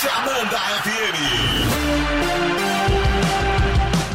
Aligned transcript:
Esporte 0.00 0.16
Amanda 0.16 0.56
FM. 0.56 1.18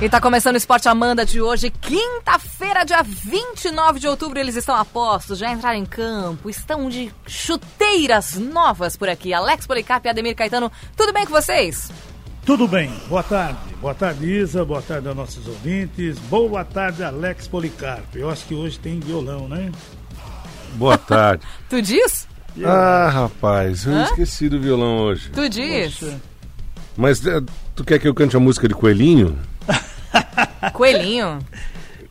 E 0.01 0.09
tá 0.09 0.19
começando 0.19 0.55
o 0.55 0.57
Esporte 0.57 0.89
Amanda 0.89 1.23
de 1.23 1.39
hoje, 1.39 1.69
quinta-feira, 1.69 2.83
dia 2.83 3.03
29 3.03 3.99
de 3.99 4.07
outubro. 4.07 4.39
Eles 4.39 4.55
estão 4.55 4.75
a 4.75 4.83
postos, 4.83 5.37
já 5.37 5.51
entraram 5.51 5.77
em 5.77 5.85
campo, 5.85 6.49
estão 6.49 6.89
de 6.89 7.13
chuteiras 7.27 8.33
novas 8.33 8.97
por 8.97 9.07
aqui. 9.07 9.31
Alex 9.31 9.67
Policarpo 9.67 10.07
e 10.07 10.09
Ademir 10.09 10.35
Caetano, 10.35 10.71
tudo 10.97 11.13
bem 11.13 11.23
com 11.23 11.31
vocês? 11.31 11.91
Tudo 12.43 12.67
bem, 12.67 12.91
boa 13.07 13.21
tarde. 13.21 13.59
Boa 13.79 13.93
tarde, 13.93 14.25
Isa, 14.25 14.65
boa 14.65 14.81
tarde 14.81 15.07
aos 15.07 15.15
nossos 15.15 15.47
ouvintes. 15.47 16.17
Boa 16.17 16.65
tarde, 16.65 17.03
Alex 17.03 17.47
Policarpo. 17.47 18.17
Eu 18.17 18.31
acho 18.31 18.43
que 18.45 18.55
hoje 18.55 18.79
tem 18.79 18.99
violão, 18.99 19.47
né? 19.47 19.71
Boa 20.77 20.97
tarde. 20.97 21.45
Tu 21.69 21.79
diz? 21.79 22.27
Ah, 22.63 23.09
rapaz, 23.09 23.85
eu 23.85 23.93
Hã? 23.93 24.03
esqueci 24.03 24.47
do 24.49 24.59
violão 24.59 24.99
hoje. 24.99 25.29
Tu 25.31 25.49
diz? 25.49 25.95
Poxa, 25.99 26.19
Mas 26.95 27.25
eh, 27.25 27.41
tu 27.75 27.83
quer 27.83 27.99
que 27.99 28.07
eu 28.07 28.13
cante 28.13 28.35
a 28.37 28.39
música 28.39 28.67
de 28.67 28.73
Coelhinho? 28.73 29.37
Coelhinho. 30.73 31.39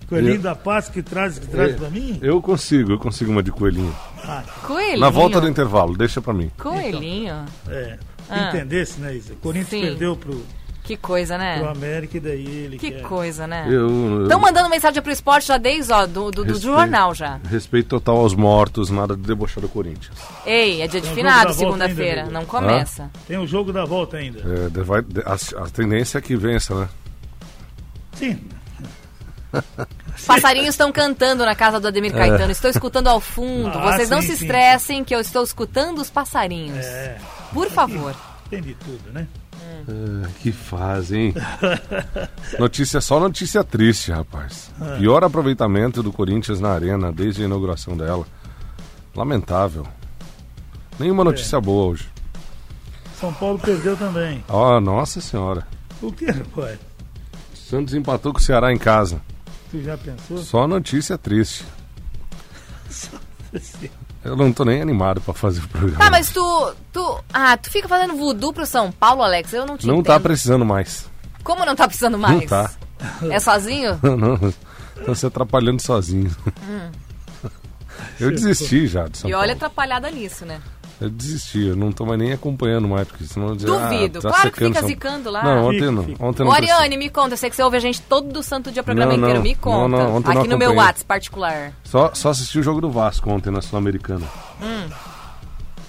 Coelhinho 0.08 0.34
Eu- 0.34 0.42
da 0.42 0.54
Paz 0.54 0.88
que 0.88 1.02
traz, 1.02 1.38
que 1.38 1.46
traz 1.46 1.72
É. 1.72 1.76
pra 1.76 1.88
mim? 1.90 2.18
Eu 2.22 2.40
consigo, 2.42 2.92
eu 2.92 2.98
consigo 2.98 3.30
uma 3.30 3.42
de 3.42 3.50
Coelhinho. 3.50 3.94
Ah, 4.22 4.42
Coelhinho. 4.66 5.00
Na 5.00 5.08
volta 5.10 5.40
do 5.40 5.48
intervalo, 5.48 5.96
deixa 5.96 6.20
pra 6.20 6.34
mim. 6.34 6.50
Coelhinho. 6.58 7.44
é. 7.68 7.98
Ah. 8.28 8.48
Entendesse, 8.48 9.00
né, 9.00 9.14
Isa? 9.14 9.34
Corinthians 9.42 9.68
Sim. 9.82 9.88
perdeu 9.88 10.16
pro, 10.16 10.42
Que 10.84 10.96
coisa, 10.98 11.34
pro 11.36 11.42
né? 11.44 11.66
América 11.66 12.18
e 12.18 12.20
daí 12.20 12.46
ele 12.46 12.78
Que 12.78 12.90
quer... 12.90 13.02
coisa, 13.02 13.46
né? 13.46 13.66
Estão 14.22 14.38
mandando 14.38 14.68
mensagem 14.68 15.02
pro 15.02 15.10
esporte 15.10 15.48
já 15.48 15.56
desde, 15.56 15.90
ó, 15.92 16.04
do, 16.06 16.30
do, 16.30 16.30
do 16.30 16.42
respeito- 16.42 16.60
jornal 16.60 17.14
já. 17.14 17.40
Respeito 17.48 17.88
total 17.88 18.18
aos 18.18 18.34
mortos, 18.34 18.90
nada 18.90 19.16
de 19.16 19.22
debochar 19.22 19.62
do 19.62 19.68
Corinthians. 19.68 20.14
Ei, 20.44 20.82
é 20.82 20.86
dia 20.86 21.00
de 21.00 21.08
um 21.08 21.14
finado, 21.14 21.54
segunda-feira. 21.54 22.26
Não 22.26 22.44
começa. 22.44 23.10
Tem 23.26 23.38
o 23.38 23.46
jogo 23.46 23.72
da 23.72 23.86
volta 23.86 24.18
ainda. 24.18 24.40
É, 24.40 24.68
de- 24.68 24.82
vai- 24.82 25.00
de- 25.02 25.20
a, 25.22 25.64
a 25.64 25.70
tendência 25.70 26.18
é 26.18 26.20
que 26.20 26.36
vença, 26.36 26.74
né? 26.74 26.88
Sim. 28.12 28.38
Passarinhos 30.26 30.70
estão 30.74 30.92
cantando 30.92 31.44
na 31.44 31.54
casa 31.54 31.80
do 31.80 31.88
Ademir 31.88 32.12
Caetano. 32.12 32.50
Estou 32.52 32.70
escutando 32.70 33.08
ao 33.08 33.20
fundo. 33.20 33.70
Ah, 33.78 33.92
Vocês 33.96 34.10
não 34.10 34.20
sim, 34.20 34.28
se 34.28 34.36
sim. 34.36 34.44
estressem 34.44 35.02
que 35.04 35.14
eu 35.14 35.20
estou 35.20 35.42
escutando 35.42 35.98
os 36.00 36.10
passarinhos. 36.10 36.84
É, 36.84 37.16
Por 37.52 37.70
favor. 37.70 38.14
tem 38.50 38.60
de 38.62 38.74
tudo, 38.74 39.12
né? 39.12 39.26
Ah, 39.88 40.28
que 40.40 40.54
hein? 41.12 41.34
notícia 42.58 43.00
só 43.00 43.20
notícia 43.20 43.62
triste, 43.62 44.10
rapaz. 44.10 44.70
Pior 44.98 45.22
aproveitamento 45.22 46.02
do 46.02 46.12
Corinthians 46.12 46.60
na 46.60 46.70
arena 46.70 47.12
desde 47.12 47.42
a 47.42 47.44
inauguração 47.44 47.96
dela. 47.96 48.26
Lamentável. 49.14 49.86
Nenhuma 50.98 51.24
notícia 51.24 51.60
boa 51.60 51.92
hoje. 51.92 52.08
São 53.20 53.32
Paulo 53.32 53.58
perdeu 53.58 53.96
também. 53.96 54.44
Ó, 54.48 54.80
nossa 54.80 55.20
senhora. 55.20 55.66
O 56.00 56.12
que, 56.12 56.26
rapaz? 56.26 56.78
Santos 57.54 57.94
empatou 57.94 58.32
com 58.32 58.38
o 58.38 58.42
Ceará 58.42 58.72
em 58.72 58.78
casa. 58.78 59.20
Tu 59.70 59.82
já 59.82 59.96
pensou? 59.96 60.38
Só 60.38 60.66
notícia 60.68 61.16
triste. 61.18 61.64
Eu 64.24 64.34
não 64.36 64.52
tô 64.52 64.64
nem 64.64 64.80
animado 64.80 65.20
pra 65.20 65.34
fazer 65.34 65.60
o 65.60 65.68
programa. 65.68 65.98
Tá, 66.02 66.10
mas 66.10 66.30
tu, 66.30 66.74
tu. 66.92 67.18
Ah, 67.32 67.56
tu 67.56 67.70
fica 67.70 67.86
fazendo 67.86 68.16
voodoo 68.16 68.52
pro 68.54 68.64
São 68.64 68.90
Paulo, 68.90 69.22
Alex? 69.22 69.52
Eu 69.52 69.66
não 69.66 69.76
te 69.76 69.86
Não 69.86 69.96
entendo. 69.96 70.06
tá 70.06 70.18
precisando 70.18 70.64
mais. 70.64 71.06
Como 71.42 71.64
não 71.66 71.76
tá 71.76 71.86
precisando 71.86 72.18
mais? 72.18 72.40
Não 72.40 72.46
tá. 72.46 72.70
É 73.30 73.38
sozinho? 73.38 73.98
Não, 74.02 74.38
tô 75.04 75.14
se 75.14 75.26
atrapalhando 75.26 75.82
sozinho. 75.82 76.34
Eu 78.18 78.30
desisti 78.30 78.86
já 78.86 79.06
de 79.08 79.18
São 79.18 79.28
e 79.28 79.34
olha 79.34 79.48
Paulo. 79.48 79.52
atrapalhada 79.56 80.10
nisso, 80.10 80.46
né? 80.46 80.60
Eu 81.04 81.10
desisti, 81.10 81.66
eu 81.66 81.76
não 81.76 81.92
tô 81.92 82.04
mais 82.06 82.18
nem 82.18 82.32
acompanhando 82.32 82.88
mais, 82.88 83.06
porque 83.06 83.24
senão 83.24 83.48
eu 83.48 83.56
dizer, 83.56 83.66
Duvido. 83.66 84.18
ah, 84.18 84.22
tá 84.22 84.28
claro 84.30 84.50
que 84.52 84.64
fica 84.66 84.80
São- 84.80 84.88
zicando 84.88 85.30
lá. 85.30 85.42
Não, 85.42 85.66
ontem 85.68 85.90
não. 85.90 86.06
Ontem 86.20 86.44
não 86.44 86.52
Ariane, 86.52 86.96
me 86.96 87.08
conta. 87.10 87.34
Eu 87.34 87.36
sei 87.36 87.50
que 87.50 87.56
você 87.56 87.62
ouve 87.62 87.76
a 87.76 87.80
gente 87.80 88.00
todo 88.02 88.42
santo 88.42 88.70
dia 88.72 88.82
programa 88.82 89.12
Não, 89.12 89.18
inteiro. 89.18 89.36
não. 89.38 89.42
Me 89.42 89.54
conta. 89.54 89.88
Não, 89.88 89.88
não, 89.88 90.16
ontem 90.16 90.34
não 90.34 90.40
Aqui 90.40 90.48
no 90.50 90.58
meu. 90.58 90.74
WhatsApp 90.74 91.04
particular. 91.04 91.72
Só, 91.84 92.12
só 92.14 92.30
assisti 92.30 92.58
o 92.58 92.62
jogo 92.62 92.80
do 92.80 92.90
Vasco 92.90 93.30
ontem 93.30 93.50
na 93.50 93.60
Sul-Americana. 93.60 94.26
Hum. 94.62 94.88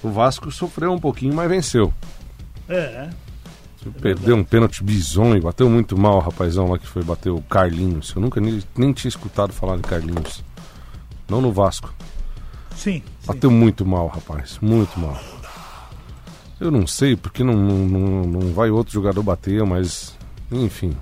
O 0.02 0.10
Vasco 0.10 0.50
sofreu 0.52 0.92
um 0.92 0.98
pouquinho, 0.98 1.34
mas 1.34 1.48
venceu. 1.48 1.92
É, 2.68 3.08
Perdeu 4.00 4.34
um 4.34 4.42
pênalti 4.42 4.82
bizonho, 4.82 5.40
bateu 5.40 5.70
muito 5.70 5.96
mal 5.96 6.16
o 6.16 6.20
rapazão 6.20 6.68
lá 6.70 6.76
que 6.78 6.86
foi 6.88 7.04
bater 7.04 7.30
o 7.30 7.40
Carlinhos. 7.42 8.12
Eu 8.16 8.20
nunca 8.20 8.40
nem, 8.40 8.60
nem 8.76 8.92
tinha 8.92 9.08
escutado 9.08 9.52
falar 9.52 9.76
de 9.76 9.82
Carlinhos. 9.82 10.42
Não 11.28 11.40
no 11.40 11.52
Vasco. 11.52 11.94
Sim. 12.76 13.02
sim. 13.20 13.26
Bateu 13.26 13.50
muito 13.50 13.84
mal, 13.84 14.06
rapaz. 14.08 14.58
Muito 14.60 14.98
mal. 15.00 15.18
Eu 16.60 16.70
não 16.70 16.86
sei 16.86 17.16
porque 17.16 17.44
não, 17.44 17.54
não, 17.54 17.78
não, 17.86 18.22
não 18.40 18.52
vai 18.52 18.70
outro 18.70 18.92
jogador 18.92 19.22
bater, 19.22 19.62
mas. 19.64 20.14
Enfim. 20.50 20.96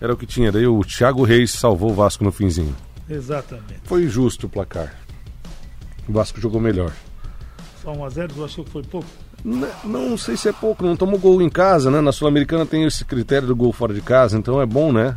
Era 0.00 0.12
o 0.12 0.16
que 0.16 0.26
tinha. 0.26 0.50
Daí 0.50 0.66
o 0.66 0.80
Thiago 0.82 1.22
Reis 1.22 1.52
salvou 1.52 1.90
o 1.90 1.94
Vasco 1.94 2.24
no 2.24 2.32
finzinho. 2.32 2.74
Exatamente. 3.08 3.80
Foi 3.84 4.06
justo 4.08 4.46
o 4.46 4.50
placar. 4.50 4.94
O 6.08 6.12
Vasco 6.12 6.40
jogou 6.40 6.60
melhor. 6.60 6.92
Só 7.82 7.92
1x0, 7.92 8.30
tu 8.34 8.44
achou 8.44 8.64
que 8.64 8.70
foi 8.70 8.82
pouco? 8.82 9.06
N- 9.44 9.66
Não 9.84 10.16
sei 10.16 10.36
se 10.36 10.48
é 10.48 10.52
pouco, 10.52 10.84
não 10.84 10.96
tomou 10.96 11.18
gol 11.18 11.40
em 11.42 11.50
casa, 11.50 11.90
né? 11.90 12.00
Na 12.00 12.12
Sul-Americana 12.12 12.64
tem 12.66 12.84
esse 12.84 13.04
critério 13.04 13.46
do 13.46 13.54
gol 13.54 13.72
fora 13.72 13.92
de 13.92 14.00
casa, 14.00 14.36
então 14.38 14.60
é 14.60 14.64
bom, 14.66 14.90
né? 14.90 15.16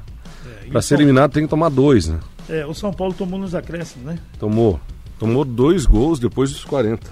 É, 0.63 0.69
Pra 0.69 0.79
o 0.79 0.81
ser 0.81 0.95
eliminado 0.95 1.31
tem 1.31 1.43
que 1.43 1.49
tomar 1.49 1.69
dois, 1.69 2.07
né? 2.09 2.19
É, 2.49 2.65
o 2.65 2.73
São 2.73 2.91
Paulo 2.93 3.13
tomou 3.13 3.39
nos 3.39 3.55
acréscimos, 3.55 4.05
né? 4.05 4.19
Tomou. 4.37 4.79
Tomou 5.19 5.43
dois 5.45 5.85
gols 5.85 6.19
depois 6.19 6.51
dos 6.51 6.63
40. 6.65 7.09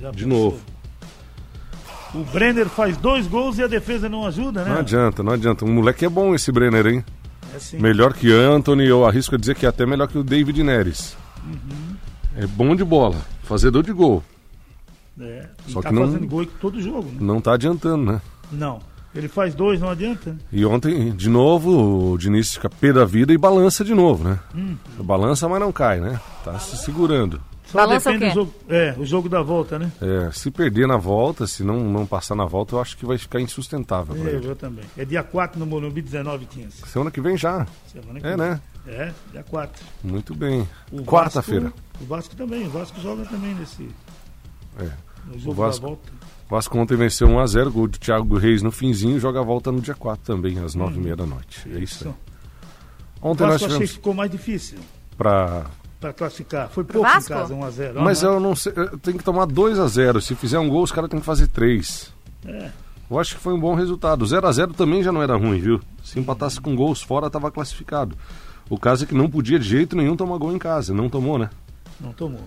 Já 0.00 0.10
De 0.10 0.24
pensou. 0.24 0.28
novo. 0.44 0.60
O 2.14 2.24
Brenner 2.24 2.68
faz 2.68 2.96
dois 2.96 3.26
gols 3.26 3.58
e 3.58 3.62
a 3.62 3.66
defesa 3.66 4.08
não 4.08 4.26
ajuda, 4.26 4.64
né? 4.64 4.70
Não 4.70 4.78
adianta, 4.78 5.22
não 5.22 5.32
adianta. 5.32 5.64
O 5.64 5.68
moleque 5.68 6.04
é 6.04 6.08
bom 6.08 6.34
esse 6.34 6.50
Brenner, 6.50 6.86
hein? 6.86 7.04
É 7.52 7.56
assim. 7.56 7.78
Melhor 7.78 8.14
que 8.14 8.32
Anthony, 8.32 8.86
eu 8.86 9.06
arrisco 9.06 9.34
a 9.34 9.38
dizer 9.38 9.54
que 9.54 9.66
é 9.66 9.68
até 9.68 9.84
melhor 9.84 10.08
que 10.08 10.16
o 10.18 10.24
David 10.24 10.62
Neres. 10.62 11.16
Uhum. 11.44 11.96
É 12.36 12.46
bom 12.46 12.74
de 12.74 12.84
bola, 12.84 13.16
fazedor 13.42 13.82
de 13.82 13.92
gol. 13.92 14.22
É, 15.20 15.48
Só 15.66 15.82
tá 15.82 15.88
que 15.88 15.94
não- 15.94 16.06
fazendo 16.06 16.26
gol 16.28 16.42
em 16.44 16.46
todo 16.46 16.80
jogo, 16.80 17.08
né? 17.10 17.16
Não 17.20 17.40
tá 17.40 17.54
adiantando, 17.54 18.12
né? 18.12 18.22
Não. 18.52 18.78
Ele 19.18 19.28
faz 19.28 19.52
dois, 19.54 19.80
não 19.80 19.90
adianta. 19.90 20.36
E 20.52 20.64
ontem, 20.64 21.10
de 21.10 21.28
novo, 21.28 22.12
o 22.12 22.16
Diniz 22.18 22.54
fica 22.54 22.70
pé 22.70 22.92
da 22.92 23.04
vida 23.04 23.32
e 23.32 23.36
balança 23.36 23.84
de 23.84 23.92
novo, 23.92 24.22
né? 24.26 24.38
Uhum. 24.54 24.76
Balança, 25.04 25.48
mas 25.48 25.58
não 25.60 25.72
cai, 25.72 25.98
né? 26.00 26.20
Tá 26.44 26.56
se 26.60 26.76
segurando. 26.76 27.40
Só 27.66 27.78
Balança 27.78 28.12
depende 28.12 28.30
o 28.30 28.34
jogo. 28.34 28.54
É, 28.68 28.94
o 28.96 29.04
jogo 29.04 29.28
da 29.28 29.42
volta, 29.42 29.78
né? 29.78 29.92
É, 30.00 30.30
se 30.32 30.50
perder 30.50 30.86
na 30.86 30.96
volta, 30.96 31.46
se 31.46 31.62
não, 31.64 31.80
não 31.80 32.06
passar 32.06 32.34
na 32.34 32.46
volta, 32.46 32.76
eu 32.76 32.80
acho 32.80 32.96
que 32.96 33.04
vai 33.04 33.18
ficar 33.18 33.40
insustentável 33.40 34.14
É, 34.16 34.30
ele. 34.36 34.46
eu 34.48 34.56
também. 34.56 34.84
É 34.96 35.04
dia 35.04 35.22
4 35.22 35.58
no 35.60 35.66
Morumbi, 35.66 36.00
19 36.00 36.44
h 36.44 36.54
15. 36.54 36.76
Semana 36.86 37.10
que 37.10 37.20
vem 37.20 37.36
já. 37.36 37.66
Semana 37.92 38.20
que 38.20 38.26
É, 38.26 38.30
vem. 38.30 38.38
né? 38.38 38.60
É, 38.86 39.12
dia 39.32 39.42
4. 39.42 39.84
Muito 40.02 40.34
bem. 40.34 40.66
Quarta-feira. 41.04 41.72
O 42.00 42.04
Vasco 42.06 42.34
também. 42.36 42.66
O 42.66 42.70
Vasco 42.70 42.98
joga 43.00 43.24
também 43.26 43.54
nesse. 43.56 43.90
É. 44.80 44.88
Jogo 45.36 45.54
Vasco-. 45.54 45.98
Vasco 46.48 46.78
ontem 46.78 46.96
venceu 46.96 47.28
1x0, 47.28 47.70
gol 47.70 47.86
do 47.88 47.98
Thiago 47.98 48.38
Reis 48.38 48.62
no 48.62 48.70
finzinho, 48.70 49.20
joga 49.20 49.40
a 49.40 49.44
volta 49.44 49.70
no 49.70 49.80
dia 49.80 49.94
4 49.94 50.24
também, 50.24 50.58
às 50.58 50.74
9h30 50.74 51.16
da 51.16 51.26
noite. 51.26 51.68
É 51.70 51.78
isso 51.78 52.08
aí. 52.08 52.14
O 53.20 53.30
Ontem 53.30 53.42
nós 53.42 53.52
Vasco 53.52 53.66
achei 53.66 53.68
que 53.68 53.74
tivemos 53.74 53.90
ficou 53.90 54.14
mais 54.14 54.30
difícil 54.30 54.78
pra. 55.16 55.66
para 56.00 56.12
classificar. 56.12 56.68
Foi 56.70 56.84
pouco 56.84 57.06
Vasco? 57.06 57.32
em 57.32 57.36
casa, 57.36 57.54
1x0. 57.54 57.94
Mas 57.96 58.22
eu 58.22 58.40
não 58.40 58.54
sei, 58.54 58.72
tem 59.02 59.16
que 59.16 59.24
tomar 59.24 59.46
2x0. 59.46 60.20
Se 60.20 60.34
fizer 60.34 60.58
um 60.58 60.68
gol, 60.68 60.82
os 60.82 60.92
caras 60.92 61.10
têm 61.10 61.20
que 61.20 61.26
fazer 61.26 61.48
3. 61.48 62.12
É. 62.46 62.70
Eu 63.10 63.18
acho 63.18 63.36
que 63.36 63.40
foi 63.40 63.52
um 63.52 63.60
bom 63.60 63.74
resultado. 63.74 64.24
0x0 64.24 64.74
também 64.74 65.02
já 65.02 65.10
não 65.10 65.22
era 65.22 65.36
ruim, 65.36 65.58
viu? 65.58 65.80
Se 66.04 66.18
empatasse 66.18 66.60
com 66.60 66.76
gols 66.76 67.02
fora, 67.02 67.28
tava 67.28 67.50
classificado. 67.50 68.16
O 68.70 68.78
caso 68.78 69.04
é 69.04 69.06
que 69.06 69.14
não 69.14 69.30
podia 69.30 69.58
de 69.58 69.66
jeito 69.66 69.96
nenhum 69.96 70.14
tomar 70.14 70.36
gol 70.38 70.52
em 70.52 70.58
casa. 70.58 70.94
Não 70.94 71.08
tomou, 71.08 71.38
né? 71.38 71.50
Não 72.00 72.12
tomou. 72.12 72.46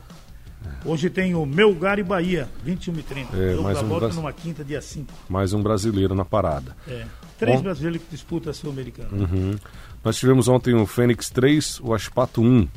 Hoje 0.86 1.10
tem 1.10 1.36
o 1.36 1.46
Melgar 1.46 2.00
e 2.00 2.04
Bahia, 2.04 2.48
21 2.64 2.94
e 3.00 3.04
30. 3.04 3.38
É, 3.38 3.52
jogo 3.52 3.64
mais 3.64 3.78
da 3.78 3.84
um 3.84 3.88
volta 3.88 4.06
Bras- 4.06 4.16
numa 4.16 4.34
quinta, 4.34 4.64
dia 4.64 4.82
5. 4.82 5.14
Mais 5.30 5.54
um 5.54 5.62
brasileiro 5.62 6.16
na 6.16 6.26
parada. 6.26 6.76
É. 6.88 7.06
Três 7.38 7.58
Bom. 7.58 7.64
brasileiros 7.64 8.02
que 8.02 8.12
disputam 8.12 8.52
a 8.52 8.54
Sul-Americana. 8.54 9.10
Uhum. 9.12 9.56
Nós 10.04 10.18
tivemos 10.18 10.48
ontem 10.48 10.74
o 10.76 10.86
Fênix 10.86 11.30
3, 11.30 11.80
o 11.82 11.94
Aspato 11.94 12.42
1. 12.42 12.68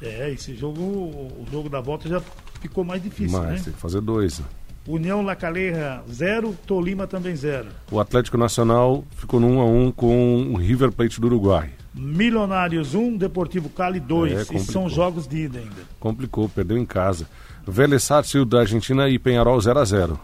É, 0.00 0.30
esse 0.30 0.54
jogo, 0.54 0.80
o 0.82 1.46
jogo 1.50 1.68
da 1.68 1.80
volta 1.80 2.08
já 2.08 2.20
ficou 2.60 2.84
mais 2.84 3.02
difícil, 3.02 3.38
Mas 3.38 3.48
né? 3.50 3.60
tem 3.64 3.72
que 3.72 3.78
fazer 3.80 4.00
dois. 4.00 4.40
né? 4.40 4.46
União 4.86 5.22
La 5.22 5.36
Calera 5.36 6.02
0, 6.10 6.56
Tolima 6.66 7.06
também 7.06 7.36
0. 7.36 7.68
O 7.90 8.00
Atlético 8.00 8.36
Nacional 8.36 9.04
ficou 9.12 9.38
no 9.38 9.46
1x1 9.48 9.92
com 9.94 10.42
o 10.52 10.56
River 10.56 10.90
Plate 10.90 11.20
do 11.20 11.28
Uruguai. 11.28 11.70
Milionários 11.94 12.94
1, 12.94 13.16
Deportivo 13.16 13.68
Cali 13.68 14.00
2. 14.00 14.50
É, 14.50 14.54
e 14.56 14.60
são 14.60 14.88
jogos 14.88 15.26
de 15.26 15.44
ida 15.44 15.58
ainda. 15.58 15.82
Complicou, 16.00 16.48
perdeu 16.48 16.76
em 16.78 16.86
casa. 16.86 17.26
Vélez 17.66 18.02
Sarsfield 18.02 18.50
da 18.50 18.60
Argentina 18.60 19.08
e 19.08 19.18
Penharol 19.18 19.58
0x0. 19.58 20.18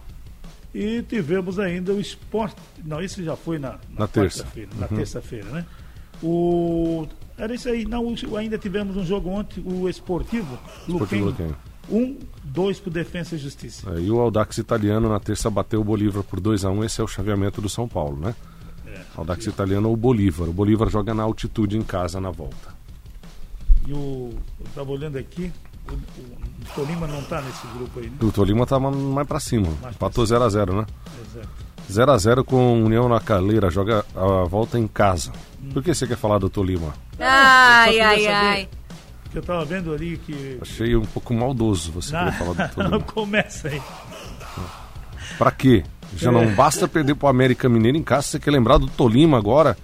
E 0.75 1.03
tivemos 1.03 1.59
ainda 1.59 1.93
o 1.93 2.01
esporte. 2.01 2.57
Não, 2.85 3.01
esse 3.01 3.23
já 3.23 3.37
foi 3.37 3.59
na, 3.59 3.77
Na 3.97 4.07
terça. 4.07 4.43
quarta-feira, 4.43 4.71
Na 4.79 4.87
Uhum. 4.87 4.97
terça-feira, 4.97 5.51
né? 5.51 5.67
O. 6.23 7.07
Era 7.37 7.55
isso 7.55 7.69
aí. 7.69 7.85
Não, 7.85 8.15
ainda 8.37 8.59
tivemos 8.59 8.97
um 8.97 9.05
jogo 9.05 9.31
ontem, 9.31 9.63
o 9.65 9.89
Esportivo, 9.89 10.59
Esportivo 10.89 11.27
Luquenho. 11.27 11.57
Um, 11.91 12.19
dois 12.45 12.79
pro 12.81 12.91
Defensa 12.91 13.35
e 13.37 13.39
Justiça. 13.39 13.91
É, 13.95 14.01
e 14.01 14.11
o 14.11 14.19
Audax 14.21 14.59
Italiano 14.59 15.09
na 15.09 15.19
terça 15.21 15.49
bateu 15.49 15.81
o 15.81 15.85
Bolívar 15.85 16.23
por 16.23 16.39
2 16.41 16.65
a 16.65 16.71
1 16.71 16.85
Esse 16.85 17.01
é 17.01 17.05
o 17.05 17.09
chaveamento 17.09 17.63
do 17.63 17.69
São 17.69 17.89
Paulo, 17.89 18.19
né? 18.21 18.35
Audax 19.19 19.47
Italiano 19.47 19.89
ou 19.89 19.97
Bolívar. 19.97 20.49
O 20.49 20.53
Bolívar 20.53 20.89
joga 20.89 21.13
na 21.13 21.23
altitude 21.25 21.77
em 21.77 21.83
casa 21.83 22.21
na 22.21 22.31
volta. 22.31 22.77
E 23.87 23.93
o. 23.93 24.31
Eu 24.61 24.67
tava 24.75 24.91
olhando 24.91 25.17
aqui, 25.19 25.53
o, 25.89 25.93
o 25.95 26.75
Tolima 26.75 27.07
não 27.07 27.23
tá 27.25 27.41
nesse 27.43 27.67
grupo 27.69 27.99
aí, 28.01 28.07
né? 28.07 28.17
O 28.23 28.31
Tolima 28.31 28.67
tá 28.67 28.79
ma- 28.79 28.91
mais 28.91 29.27
pra 29.27 29.41
cima. 29.41 29.69
Empatou 29.91 30.25
0x0, 30.25 30.73
né? 30.81 30.87
Exato. 31.27 31.49
0x0 31.91 32.45
com 32.45 32.83
União 32.85 33.09
na 33.09 33.19
Caleira. 33.21 33.71
Joga 33.71 34.05
a 34.15 34.45
volta 34.45 34.79
em 34.79 34.87
casa. 34.87 35.33
Por 35.73 35.83
que 35.83 35.95
você 35.95 36.07
quer 36.07 36.17
falar 36.17 36.39
do 36.39 36.49
Tolima? 36.51 36.95
Ai, 37.19 37.99
ai, 38.01 38.27
ai. 38.27 38.69
Que 39.33 39.39
eu 39.39 39.43
tava 39.43 39.65
vendo 39.65 39.93
ali 39.93 40.17
que. 40.19 40.59
Achei 40.61 40.95
um 40.97 41.05
pouco 41.05 41.33
maldoso 41.35 41.91
você 41.93 42.17
querer 42.17 42.33
falar 42.33 42.53
do 42.53 42.59
Não, 42.59 42.69
Tolima. 42.91 43.01
começa 43.01 43.69
aí. 43.69 43.81
Pra 45.37 45.51
quê? 45.51 45.85
Já 46.17 46.33
não 46.33 46.47
basta 46.55 46.89
perder 46.89 47.15
pro 47.15 47.29
América 47.29 47.69
Mineiro 47.69 47.97
em 47.99 48.03
casa, 48.03 48.23
você 48.29 48.39
quer 48.41 48.51
lembrar 48.51 48.79
do 48.79 48.87
Tolima 48.87 49.37
agora? 49.39 49.77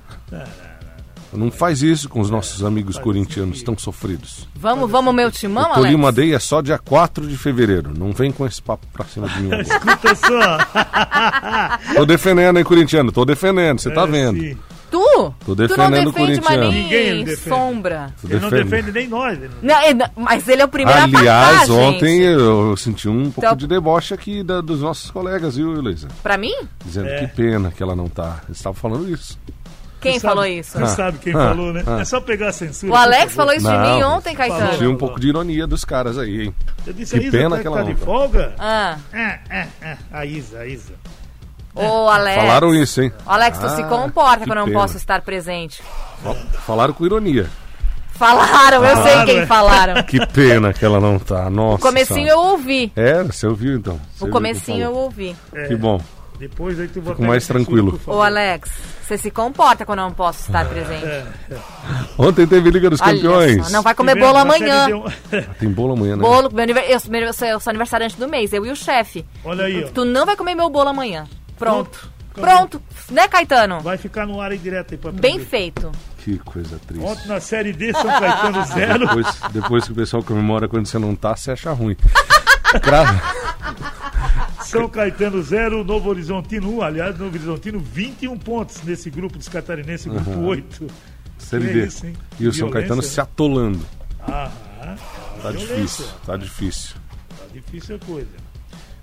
Não 1.32 1.50
faz 1.50 1.82
isso 1.82 2.08
com 2.08 2.20
os 2.20 2.30
nossos 2.30 2.62
amigos 2.64 2.96
corintianos 2.96 3.60
tão 3.62 3.76
sofridos. 3.76 4.48
Vamos, 4.54 4.88
vamos, 4.88 5.12
meu 5.12 5.32
timão, 5.32 5.72
o 5.72 5.74
Tolima 5.74 6.04
Alex? 6.04 6.16
Day 6.16 6.32
é 6.32 6.38
só 6.38 6.60
dia 6.62 6.78
4 6.78 7.26
de 7.26 7.36
fevereiro. 7.36 7.92
Não 7.96 8.12
vem 8.12 8.30
com 8.30 8.46
esse 8.46 8.62
papo 8.62 8.86
pra 8.92 9.04
cima 9.04 9.28
de 9.28 9.40
mim. 9.40 9.46
agora. 9.52 9.62
Escuta 9.62 10.14
só. 10.14 10.58
tô 11.96 12.06
defendendo, 12.06 12.58
hein, 12.58 12.64
corintiano? 12.64 13.10
Tô 13.10 13.24
defendendo, 13.24 13.80
você 13.80 13.90
tá 13.90 14.02
É, 14.02 14.06
vendo. 14.06 14.56
Tu? 14.94 15.00
Tô 15.00 15.34
tu 15.44 15.48
não 15.48 15.54
defendendo 15.56 16.06
o 16.08 16.12
defende 16.12 16.40
mais 16.40 16.60
nem 16.60 16.72
Ninguém 16.72 16.98
ele 17.08 17.24
defende. 17.24 17.48
sombra. 17.48 18.14
Ele 18.22 18.34
não 18.38 18.48
defendendo. 18.48 18.70
defende 18.70 18.92
nem 18.92 19.08
nós. 19.08 19.38
ele 19.38 19.50
não- 19.60 19.74
Não, 19.74 19.82
ele- 19.82 20.04
mas 20.14 20.46
ele 20.48 20.62
é 20.62 20.64
o 20.64 20.68
primeiro 20.68 21.00
a 21.00 21.02
Aliás, 21.04 21.68
ontem 21.68 22.18
gente. 22.18 22.40
eu 22.40 22.76
senti 22.76 23.08
um 23.08 23.24
pouco 23.24 23.40
Então- 23.40 23.56
de 23.56 23.66
deboche 23.66 24.14
aqui 24.14 24.44
da- 24.44 24.60
dos 24.60 24.80
nossos 24.80 25.10
colegas, 25.10 25.56
viu, 25.56 25.68
Luísa? 25.72 26.06
Pra 26.22 26.38
mim? 26.38 26.54
Dizendo 26.84 27.08
É. 27.08 27.26
que 27.26 27.34
pena 27.34 27.72
que 27.72 27.82
ela 27.82 27.96
não 27.96 28.08
tá. 28.08 28.40
Eles 28.46 28.58
estavam 28.58 28.74
falando 28.74 29.08
isso. 29.12 29.36
Quem 30.00 30.20
sabe- 30.20 30.34
falou 30.34 30.46
isso? 30.46 30.78
Você 30.78 30.86
sabe 30.94 31.18
quem 31.18 31.32
Ah, 31.34 31.48
falou, 31.48 31.72
né? 31.72 31.82
ah. 31.86 32.00
É 32.00 32.04
só 32.04 32.20
pegar 32.20 32.48
a 32.50 32.52
censura. 32.52 32.92
O 32.92 32.94
Alex 32.94 33.34
falou 33.34 33.52
isso 33.54 33.66
de 33.66 33.72
Não, 33.76 33.96
mim 33.96 34.02
ontem. 34.04 34.36
Caetano. 34.36 34.76
Tinha 34.78 34.90
um 34.90 34.96
pouco 34.96 35.18
de 35.18 35.28
ironia 35.28 35.66
dos 35.66 35.84
caras 35.84 36.18
aí, 36.18 36.42
hein? 36.42 36.54
Eu 36.86 36.92
disse, 36.92 37.18
Que 37.18 37.24
a 37.24 37.28
Isa 37.28 37.36
pena 37.38 37.56
tá, 37.56 37.62
que 37.62 37.66
ela 37.66 37.76
tá 37.78 37.82
não 37.84 37.92
de 37.94 37.98
tá. 37.98 38.04
folga? 38.06 38.54
Ah, 38.58 38.98
É, 39.12 39.38
é, 39.50 39.66
é. 39.82 39.96
A 40.12 40.24
Isa, 40.26 40.58
a 40.60 40.66
Isa. 40.66 40.92
Ô 41.74 42.08
Alex. 42.08 42.36
Falaram 42.42 42.74
isso, 42.74 43.02
hein? 43.02 43.12
Alex, 43.26 43.58
tu 43.58 43.68
se 43.70 43.82
Ah, 43.82 43.86
comporta 43.86 44.38
que 44.40 44.46
quando 44.46 44.58
eu 44.58 44.66
não 44.66 44.66
pena. 44.66 44.78
posso 44.80 44.96
estar 44.96 45.20
presente. 45.22 45.82
Falaram 46.66 46.92
com 46.94 47.04
ironia. 47.04 47.48
Falaram, 48.12 48.84
eu 48.84 49.02
sei 49.02 49.24
quem 49.24 49.38
é. 49.40 49.46
falaram. 49.46 50.02
Que 50.04 50.24
pena 50.26 50.72
que 50.72 50.84
ela 50.84 51.00
não 51.00 51.18
tá. 51.18 51.50
Nossa. 51.50 51.76
O 51.76 51.78
comecinho 51.80 52.28
eu 52.28 52.38
ouvi. 52.38 52.92
É, 52.94 53.22
você 53.24 53.46
ouviu 53.46 53.74
então. 53.76 54.00
Você 54.14 54.24
O 54.24 54.28
comecinho 54.30 54.78
que 54.78 54.82
eu 54.84 54.94
ouvi. 54.94 55.34
É, 55.52 55.66
Que 55.66 55.74
bom. 55.74 56.00
Depois 56.38 56.78
aí 56.80 56.88
tu 56.88 57.00
vai 57.00 57.14
Fico 57.14 57.26
mais 57.26 57.46
tranquilo. 57.46 58.00
Ô 58.06 58.20
Alex, 58.20 58.68
você 59.02 59.16
se 59.16 59.30
comporta 59.30 59.84
quando 59.86 60.00
eu 60.00 60.04
não 60.06 60.12
posso 60.12 60.40
estar 60.42 60.64
presente. 60.68 61.04
É, 61.04 61.24
Ontem 62.18 62.46
teve 62.46 62.70
Liga 62.70 62.90
dos 62.90 63.00
Olha 63.00 63.14
Campeões. 63.14 63.66
só, 63.66 63.72
não 63.72 63.82
vai 63.82 63.94
comer 63.94 64.16
bolo 64.18 64.38
amanhã. 64.38 64.86
D1. 64.88 65.46
Tem 65.60 65.68
bolo 65.70 65.92
amanhã, 65.94 66.16
né? 66.16 66.22
Bolo, 66.22 66.50
meu 66.52 66.62
aniver- 66.64 66.84
eu, 66.90 66.98
meu- 67.08 67.22
eu 67.22 67.32
sou, 67.60 67.70
aniversariante 67.70 68.16
do 68.16 68.28
mês, 68.28 68.52
eu 68.52 68.66
e 68.66 68.70
o 68.70 68.76
chefe. 68.76 69.24
Olha 69.44 69.64
aí, 69.64 69.84
ó. 69.84 69.88
Tu 69.92 70.04
não 70.04 70.26
vai 70.26 70.36
comer 70.36 70.54
meu 70.56 70.68
bolo 70.68 70.88
amanhã. 70.88 71.24
Pronto. 71.58 71.90
Pronto. 72.32 72.34
Pronto. 72.34 72.82
Né, 73.10 73.28
Caetano? 73.28 73.80
Vai 73.80 73.96
ficar 73.96 74.26
no 74.26 74.40
ar 74.40 74.50
aí 74.50 74.58
direto 74.58 74.92
aí 74.92 74.98
pra 74.98 75.12
Bem 75.12 75.32
aprender. 75.34 75.48
feito. 75.48 75.92
Que 76.18 76.38
coisa 76.38 76.80
triste. 76.86 77.04
Ontem 77.04 77.28
na 77.28 77.40
Série 77.40 77.72
D, 77.72 77.92
São 77.92 78.02
Caetano 78.04 78.64
zero. 78.74 79.06
Depois, 79.06 79.40
depois 79.52 79.84
que 79.84 79.92
o 79.92 79.94
pessoal 79.94 80.22
comemora 80.22 80.68
quando 80.68 80.86
você 80.86 80.98
não 80.98 81.14
tá, 81.14 81.36
você 81.36 81.52
acha 81.52 81.72
ruim. 81.72 81.96
São 84.64 84.88
Caetano 84.88 85.40
0, 85.42 85.84
Novo 85.84 86.08
Horizontino 86.10 86.78
1. 86.78 86.82
Aliás, 86.82 87.18
Novo 87.18 87.36
Horizontino 87.36 87.78
21 87.78 88.36
pontos 88.38 88.82
nesse 88.82 89.10
grupo 89.10 89.38
dos 89.38 89.48
catarinenses, 89.48 90.06
grupo 90.06 90.40
8. 90.40 90.86
Série 91.38 91.66
D. 91.72 91.86
isso, 91.86 92.06
hein? 92.06 92.14
E 92.40 92.48
o 92.48 92.52
São 92.52 92.66
Violência, 92.68 92.72
Caetano 92.80 93.02
né? 93.02 93.08
se 93.08 93.20
atolando. 93.20 93.86
Ah, 94.20 94.50
Tá 95.42 95.50
violência. 95.50 95.76
difícil, 95.76 96.06
tá 96.26 96.36
difícil. 96.36 96.96
Tá 97.38 97.44
difícil 97.52 97.96
a 97.96 98.06
coisa. 98.06 98.43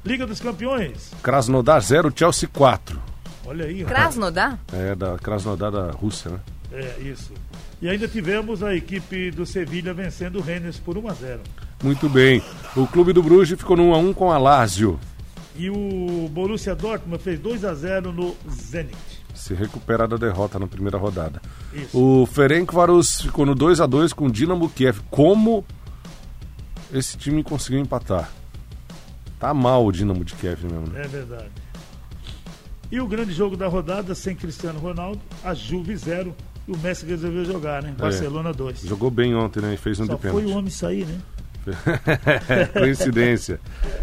Liga 0.04 0.26
dos 0.26 0.40
Campeões. 0.40 1.12
Krasnodar 1.22 1.82
0, 1.82 2.12
Chelsea 2.16 2.50
4. 2.52 3.00
Olha 3.46 3.66
aí. 3.66 3.84
ó. 3.84 3.88
Krasnodar? 3.88 4.60
É, 4.74 4.96
da 4.96 5.18
Krasnodar 5.18 5.72
da 5.72 5.92
Rússia, 5.92 6.32
né? 6.32 6.40
É, 6.72 7.02
isso. 7.02 7.34
E 7.82 7.90
ainda 7.90 8.08
tivemos 8.08 8.64
a 8.64 8.74
equipe 8.76 9.30
do 9.32 9.46
Sevilha 9.46 9.94
vencendo 9.94 10.38
o 10.38 10.42
Rennes 10.42 10.78
por 10.80 10.98
1 10.98 11.08
a 11.10 11.14
0 11.14 11.40
Muito 11.84 12.08
bem. 12.08 12.42
O 12.76 12.88
clube 12.88 13.12
do 13.14 13.22
Bruges 13.22 13.58
ficou 13.60 13.76
no 13.76 13.92
1x1 13.92 14.14
com 14.14 14.32
a 14.32 14.38
Lazio. 14.38 15.00
E 15.56 15.70
o 15.70 16.30
Borussia 16.32 16.74
Dortmund 16.74 17.22
fez 17.22 17.40
2 17.40 17.66
a 17.66 17.74
0 17.74 18.12
no 18.14 18.36
Zenit. 18.50 18.96
Se 19.36 19.54
recupera 19.54 20.08
da 20.08 20.16
derrota 20.18 20.58
na 20.58 20.68
primeira 20.68 20.98
rodada. 20.98 21.42
Isso. 21.74 21.98
O 21.98 22.26
Ferencváros 22.26 23.22
ficou 23.22 23.46
no 23.46 23.54
2 23.54 23.82
a 23.82 23.86
2 23.86 24.14
com 24.14 24.28
o 24.28 24.32
Dinamo 24.32 24.70
Kiev. 24.70 25.00
Como 25.10 25.66
esse 26.94 27.18
time 27.18 27.44
conseguiu 27.44 27.80
empatar? 27.82 28.30
Tá 29.42 29.54
mal 29.54 29.84
o 29.86 29.92
Dinamo 29.92 30.24
de 30.24 30.36
Kiev 30.36 30.64
mesmo, 30.64 30.88
né? 30.94 31.02
É 31.04 31.08
verdade. 31.08 31.50
E 32.92 33.02
o 33.02 33.08
grande 33.08 33.34
jogo 33.34 33.58
da 33.58 33.68
rodada, 33.68 34.14
sem 34.14 34.36
Cristiano 34.36 34.80
Ronaldo, 34.80 35.20
a 35.44 35.54
Juve 35.56 35.96
0 35.96 36.36
e 36.68 36.72
o 36.72 36.78
Messi 36.78 37.06
resolveu 37.08 37.44
jogar, 37.44 37.82
né? 37.82 37.94
Barcelona 37.98 38.54
2. 38.54 38.82
Jogou 38.82 39.10
bem 39.10 39.34
ontem, 39.34 39.62
né? 39.62 39.74
E 39.74 39.78
fez 39.78 40.00
um 40.00 40.06
Só 40.06 40.14
de 40.14 40.22
foi 40.22 40.30
o 40.30 40.34
pênalti. 40.36 40.56
homem 40.58 40.70
sair, 40.70 41.06
né? 41.08 41.18
Coincidência. 42.74 43.60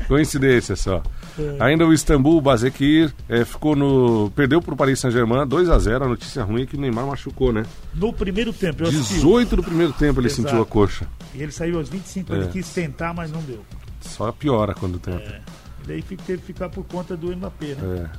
Coincidência 0.06 0.76
só. 0.76 1.02
É. 1.38 1.56
Ainda 1.60 1.86
o 1.86 1.92
Istambul, 1.92 2.40
Bazekir, 2.40 3.12
eh, 3.28 3.44
ficou 3.44 3.74
no. 3.76 4.30
Perdeu 4.34 4.60
pro 4.62 4.76
Paris 4.76 4.98
Saint-Germain 5.00 5.46
2 5.46 5.68
a 5.70 5.78
0 5.78 6.04
A 6.04 6.08
notícia 6.08 6.42
ruim 6.44 6.62
é 6.62 6.66
que 6.66 6.76
o 6.76 6.80
Neymar 6.80 7.06
machucou, 7.06 7.52
né? 7.52 7.64
No 7.94 8.12
primeiro 8.12 8.52
tempo, 8.52 8.82
eu 8.84 8.88
assisti. 8.88 9.14
18 9.14 9.56
do 9.56 9.62
primeiro 9.62 9.92
tempo 9.92 10.20
ele 10.20 10.28
Exato. 10.28 10.42
sentiu 10.42 10.62
a 10.62 10.66
coxa. 10.66 11.06
E 11.34 11.42
ele 11.42 11.52
saiu 11.52 11.78
aos 11.78 11.88
25, 11.88 12.32
É. 12.32 12.36
ele 12.38 12.48
quis 12.48 12.68
tentar, 12.70 13.12
mas 13.12 13.30
não 13.30 13.40
deu. 13.42 13.64
Só 14.00 14.30
piora 14.32 14.74
quando 14.74 14.98
tenta. 14.98 15.18
É. 15.22 15.40
E 15.84 15.86
daí 15.88 16.02
teve 16.02 16.38
que 16.40 16.46
ficar 16.46 16.68
por 16.68 16.84
conta 16.84 17.16
do 17.16 17.34
Mbappé, 17.36 17.74
né? 17.74 18.10
É. 18.12 18.18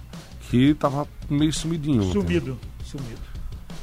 Que 0.49 0.73
tava 0.73 1.07
meio 1.29 1.53
sumidinho. 1.53 2.03
Sumido, 2.11 2.57
sumido. 2.83 3.21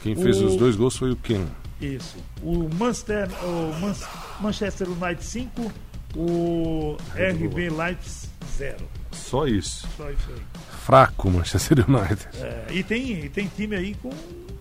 Quem 0.02 0.14
fez 0.16 0.40
O- 0.40 0.46
os 0.46 0.56
dois 0.56 0.74
gols 0.76 0.96
foi 0.96 1.10
o 1.12 1.16
Ken. 1.16 1.44
Isso. 1.80 2.16
O 2.42 2.68
Manchester, 2.74 3.28
o 3.44 3.80
Man- 3.80 3.94
Manchester 4.40 4.88
United 4.88 5.22
5, 5.24 5.72
o 6.16 6.96
RB 7.14 7.68
Leipzig 7.70 8.28
0. 8.56 8.76
Só 9.12 9.46
isso. 9.46 9.86
Só 9.96 10.10
isso 10.10 10.30
aí. 10.30 10.42
Fraco 10.84 11.30
Manchester 11.30 11.84
United. 11.88 12.26
É, 12.34 12.66
e, 12.70 12.82
tem, 12.82 13.24
e 13.24 13.28
tem 13.28 13.46
time 13.48 13.76
aí 13.76 13.94
com 13.94 14.10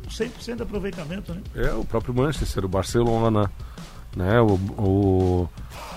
100% 0.09 0.57
de 0.57 0.63
aproveitamento, 0.63 1.33
né? 1.33 1.41
É 1.55 1.71
o 1.73 1.83
próprio 1.85 2.13
Manchester, 2.13 2.65
o 2.65 2.67
Barcelona, 2.67 3.51
né? 4.15 4.39
O, 4.41 4.53
o- 4.81 5.49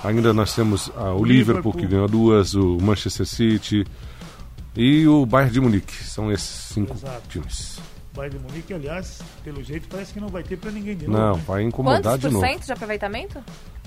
ainda 0.05 0.33
nós 0.33 0.55
temos 0.55 0.91
ah, 0.97 1.13
o 1.13 1.21
O 1.21 1.25
Liverpool, 1.25 1.73
Liverpool. 1.73 1.73
que 1.75 1.87
ganhou 1.87 2.09
duas, 2.09 2.55
o 2.55 2.79
Manchester 2.81 3.27
City 3.27 3.87
e 4.77 5.07
o 5.07 5.25
Bayern 5.27 5.53
de 5.53 5.61
Munique. 5.61 6.05
São 6.05 6.31
esses 6.33 6.49
cinco 6.75 6.95
Exato. 6.95 7.23
times. 7.29 7.79
Bayern 8.15 8.39
de 8.39 8.45
Munique, 8.45 8.75
aliás, 8.75 9.21
pelo 9.45 9.63
jeito, 9.63 9.87
parece 9.89 10.13
que 10.13 10.21
não 10.21 10.29
vai 10.29 10.43
ter 10.43 10.57
pra 10.57 10.71
ninguém 10.71 10.97
de 10.97 11.07
novo. 11.07 11.19
Não, 11.19 11.37
né? 11.37 11.43
vai 11.47 11.63
incomodar 11.63 12.03
Quantos 12.03 12.21
de 12.21 12.27
por 12.27 12.33
novo. 12.33 12.47
cento 12.47 12.67
de 12.67 12.73
aproveitamento? 12.73 13.39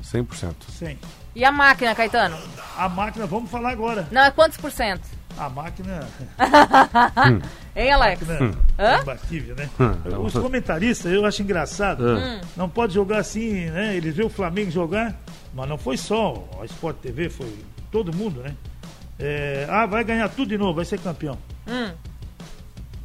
100%. 0.04 0.54
100. 0.70 1.00
E 1.36 1.46
a 1.46 1.52
máquina, 1.52 1.96
Caetano? 1.96 2.38
A 2.78 2.90
máquina, 2.90 3.26
vamos 3.26 3.50
falar 3.50 3.72
agora. 3.72 4.08
Não, 4.12 4.22
é 4.22 4.32
quantos 4.32 4.58
por 4.58 4.72
cento? 4.72 5.08
A 5.38 5.48
máquina 5.50 6.06
Hein, 7.76 7.92
Alex? 7.92 8.28
né, 8.28 8.38
Hã? 8.78 8.98
é 8.98 9.02
imbatível, 9.02 9.56
né? 9.56 9.70
Hum. 9.80 10.24
Os 10.26 10.34
comentaristas, 10.34 11.12
eu 11.12 11.26
acho 11.26 11.42
engraçado. 11.42 12.06
Hum. 12.06 12.42
Não 12.58 12.68
pode 12.70 12.94
jogar 12.94 13.20
assim, 13.20 13.70
né? 13.70 13.96
Eles 13.96 14.14
vê 14.16 14.24
o 14.26 14.30
Flamengo 14.30 14.70
jogar, 14.70 15.16
mas 15.54 15.70
não 15.70 15.78
foi 15.78 15.96
só 15.96 16.48
a 16.62 16.66
Sport 16.66 16.98
TV, 16.98 17.30
foi 17.30 17.54
todo 17.90 18.14
mundo, 18.14 18.42
né? 18.42 18.54
É, 19.18 19.66
ah, 19.70 19.86
vai 19.86 20.04
ganhar 20.04 20.28
tudo 20.30 20.50
de 20.50 20.58
novo, 20.58 20.74
vai 20.76 20.86
ser 20.86 21.00
campeão. 21.00 21.38
Hum. 21.68 21.92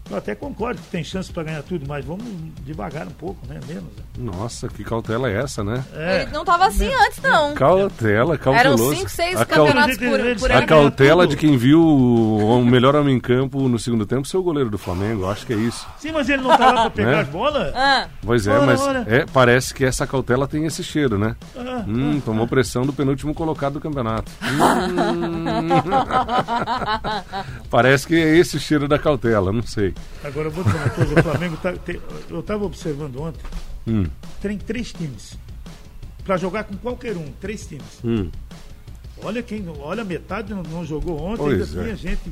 Eu 0.09 0.17
até 0.17 0.35
concordo 0.35 0.81
que 0.81 0.89
tem 0.89 1.03
chance 1.03 1.33
para 1.33 1.43
ganhar 1.43 1.63
tudo, 1.63 1.85
mas 1.89 2.05
vamos 2.05 2.25
devagar 2.65 3.07
um 3.07 3.11
pouco, 3.11 3.45
né? 3.49 3.59
Menos. 3.67 3.83
né? 3.85 4.05
Nossa, 4.19 4.69
que 4.69 4.85
cautela 4.85 5.29
é 5.29 5.43
essa, 5.43 5.65
né? 5.65 5.85
É, 5.95 6.23
Ele 6.23 6.31
não 6.33 6.45
tava 6.45 6.67
assim 6.67 6.89
antes, 6.95 7.21
não. 7.23 7.55
Cautela, 7.55 8.35
Eram 8.35 8.39
cauteloso. 8.45 8.95
5, 8.95 9.11
6 9.11 9.41
a, 9.41 9.45
cau- 9.45 9.67
campeonatos 9.67 9.97
por, 9.97 10.21
Eles- 10.21 10.41
por 10.41 10.53
a 10.53 10.63
cautela 10.65 11.27
de 11.27 11.37
quem 11.37 11.57
viu 11.57 11.83
o 11.85 12.65
melhor 12.65 12.95
homem 12.95 13.17
em 13.17 13.21
campo 13.21 13.69
no 13.69 13.79
segundo 13.79 14.07
tempo 14.07 14.27
ser 14.29 14.37
o 14.37 14.43
goleiro 14.43 14.71
do 14.71 14.79
Flamengo. 14.79 15.27
Acho 15.29 15.45
que 15.45 15.53
é 15.53 15.57
isso. 15.57 15.87
Sim, 15.99 16.13
mas 16.13 16.29
ele 16.29 16.43
não 16.43 16.51
lá 16.51 16.57
para 16.57 16.91
pegar 16.91 17.11
Né? 17.11 17.21
as 17.23 17.29
bolas? 17.29 17.73
Ah, 17.75 18.07
Pois 18.25 18.47
é, 18.47 18.53
Ora, 18.53 18.67
mas 18.67 18.81
ora. 18.81 19.05
é, 19.09 19.27
parece 19.33 19.75
que 19.75 19.85
essa 19.85 20.07
cautela 20.07 20.47
tem 20.47 20.65
esse 20.67 20.85
cheiro, 20.85 21.19
né? 21.19 21.35
Ah, 21.57 21.63
Hum, 21.87 22.21
tomou 22.21 22.47
pressão 22.47 22.87
do 22.87 22.93
penúltimo 22.93 23.35
colocado 23.35 23.75
do 23.75 23.81
campeonato. 23.81 24.31
Hum. 24.43 25.67
Parece 27.71 28.07
que 28.07 28.15
é 28.15 28.37
esse 28.37 28.57
o 28.57 28.61
cheiro 28.61 28.89
da 28.89 28.99
cautela, 28.99 29.53
não 29.53 29.63
sei. 29.63 29.95
Agora 30.25 30.49
eu 30.49 30.53
vou 30.53 30.65
dizer 30.65 30.77
uma 30.77 30.91
coisa, 30.91 31.19
o 31.19 31.23
Flamengo 31.23 31.57
tá, 31.59 31.73
tem- 31.73 32.01
eu 32.31 32.41
estava 32.41 32.65
observando 32.65 33.21
ontem, 33.21 33.41
Hum, 33.87 34.07
tem 34.41 34.59
três 34.59 34.93
times. 34.93 35.39
Para 36.25 36.37
jogar 36.37 36.65
com 36.65 36.77
qualquer 36.77 37.17
um, 37.17 37.27
três 37.41 37.67
times. 37.67 38.01
hum. 38.05 38.31
Olha 39.23 39.43
quem, 39.43 39.65
olha 39.81 40.05
metade 40.05 40.53
não, 40.53 40.63
não 40.65 40.85
jogou 40.85 41.19
ontem, 41.23 41.39
Pois 41.45 41.69
ainda 41.71 41.81
é. 41.81 41.85
tinha 41.85 41.97
gente. 41.97 42.31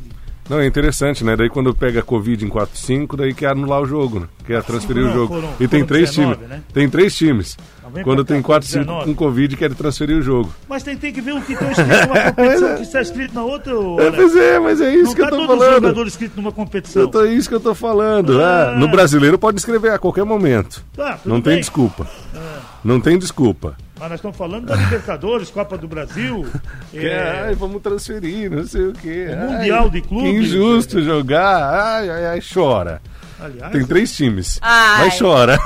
Não, 0.49 0.61
é 0.61 0.67
interessante, 0.67 1.25
né? 1.25 1.35
Daí 1.37 1.49
quando 1.49 1.75
pega 1.75 2.03
Covid 2.03 2.45
em 2.45 2.49
4-5, 2.51 3.17
daí 3.17 3.33
quer 3.33 3.47
anular 3.49 3.81
o 3.81 3.87
jogo, 3.87 4.21
né? 4.21 4.27
Quer 4.47 4.63
transferir 4.63 5.03
o 5.03 5.07
não, 5.07 5.15
jogo. 5.15 5.35
foram- 5.35 5.55
e 5.59 5.67
tem 5.67 5.85
três 5.85 6.11
19, 6.11 6.35
times. 6.35 6.49
né? 6.51 6.63
Tem 6.73 6.89
três 6.89 7.17
times. 7.17 7.57
Não, 7.83 8.03
Quando 8.03 8.25
tem 8.25 8.43
cá, 8.43 8.49
4-5 8.49 8.79
19. 8.85 9.05
com 9.07 9.15
Covid, 9.15 9.57
quer 9.57 9.73
transferir 9.75 10.17
o 10.19 10.23
jogo. 10.23 10.53
Mas 10.69 10.83
tem, 10.83 10.97
tem 10.97 11.13
que 11.13 11.21
ver 11.21 11.33
o 11.35 11.41
que 11.41 11.53
está 11.55 11.71
escrito 11.71 12.07
numa 12.09 12.21
competição, 12.33 12.73
o 12.73 12.77
que 12.77 12.83
está 12.83 13.01
escrito 13.01 13.35
na 13.35 13.43
outra. 13.43 13.73
É, 13.73 14.11
pois 14.11 14.37
é, 14.37 14.59
mas 14.59 14.81
é 14.81 14.95
isso 14.95 15.05
não 15.05 15.15
que 15.15 15.21
eu 15.23 15.25
está 15.27 15.37
tô 15.37 15.47
falando. 15.47 15.75
jogadores 15.75 16.13
escritos 16.13 16.37
numa 16.37 16.53
competição. 16.53 17.03
Eu 17.03 17.09
tô, 17.09 17.25
é 17.25 17.33
isso 17.33 17.49
que 17.49 17.55
eu 17.55 17.61
tô 17.61 17.75
falando. 17.75 18.41
Ah. 18.43 18.73
é. 18.75 18.79
no 18.79 18.89
brasileiro 18.89 19.39
pode 19.39 19.59
escrever 19.59 19.93
a 19.93 19.99
qualquer 19.99 20.25
momento. 20.25 20.85
Tá, 20.95 21.15
tudo 21.23 21.33
Não 21.33 21.41
tem 21.41 21.57
desculpa. 21.59 22.07
Ah, 22.35 22.61
Não 22.85 23.01
tem 23.01 23.19
desculpa. 23.19 23.77
Mas 24.05 24.11
nós 24.11 24.19
estamos 24.19 24.37
falando 24.37 24.67
da 24.67 24.77
Libertadores, 24.77 25.51
Copa 25.51 25.79
do 25.79 25.89
Brasil. 25.89 26.47
Que, 26.91 27.07
é, 27.09 27.47
ai, 27.47 27.55
vamos 27.57 27.83
transferir, 27.83 28.49
não 28.51 28.65
sei 28.65 28.83
o 28.87 28.93
quê. 28.93 29.27
O 29.29 29.33
Ai, 29.33 29.47
Mundial 29.57 29.91
de 29.91 30.01
Que 30.01 30.09
Clubes. 30.09 30.31
injusto 30.33 31.03
jogar. 31.03 31.97
Ai, 31.97 32.09
ai, 32.09 32.27
ai, 32.27 32.41
chora. 32.41 33.03
aliás, 33.41 33.73
Tem 33.73 33.85
três 33.85 34.15
times. 34.15 34.59
Ai. 34.63 35.07
Mas 35.07 35.19
chora. 35.19 35.59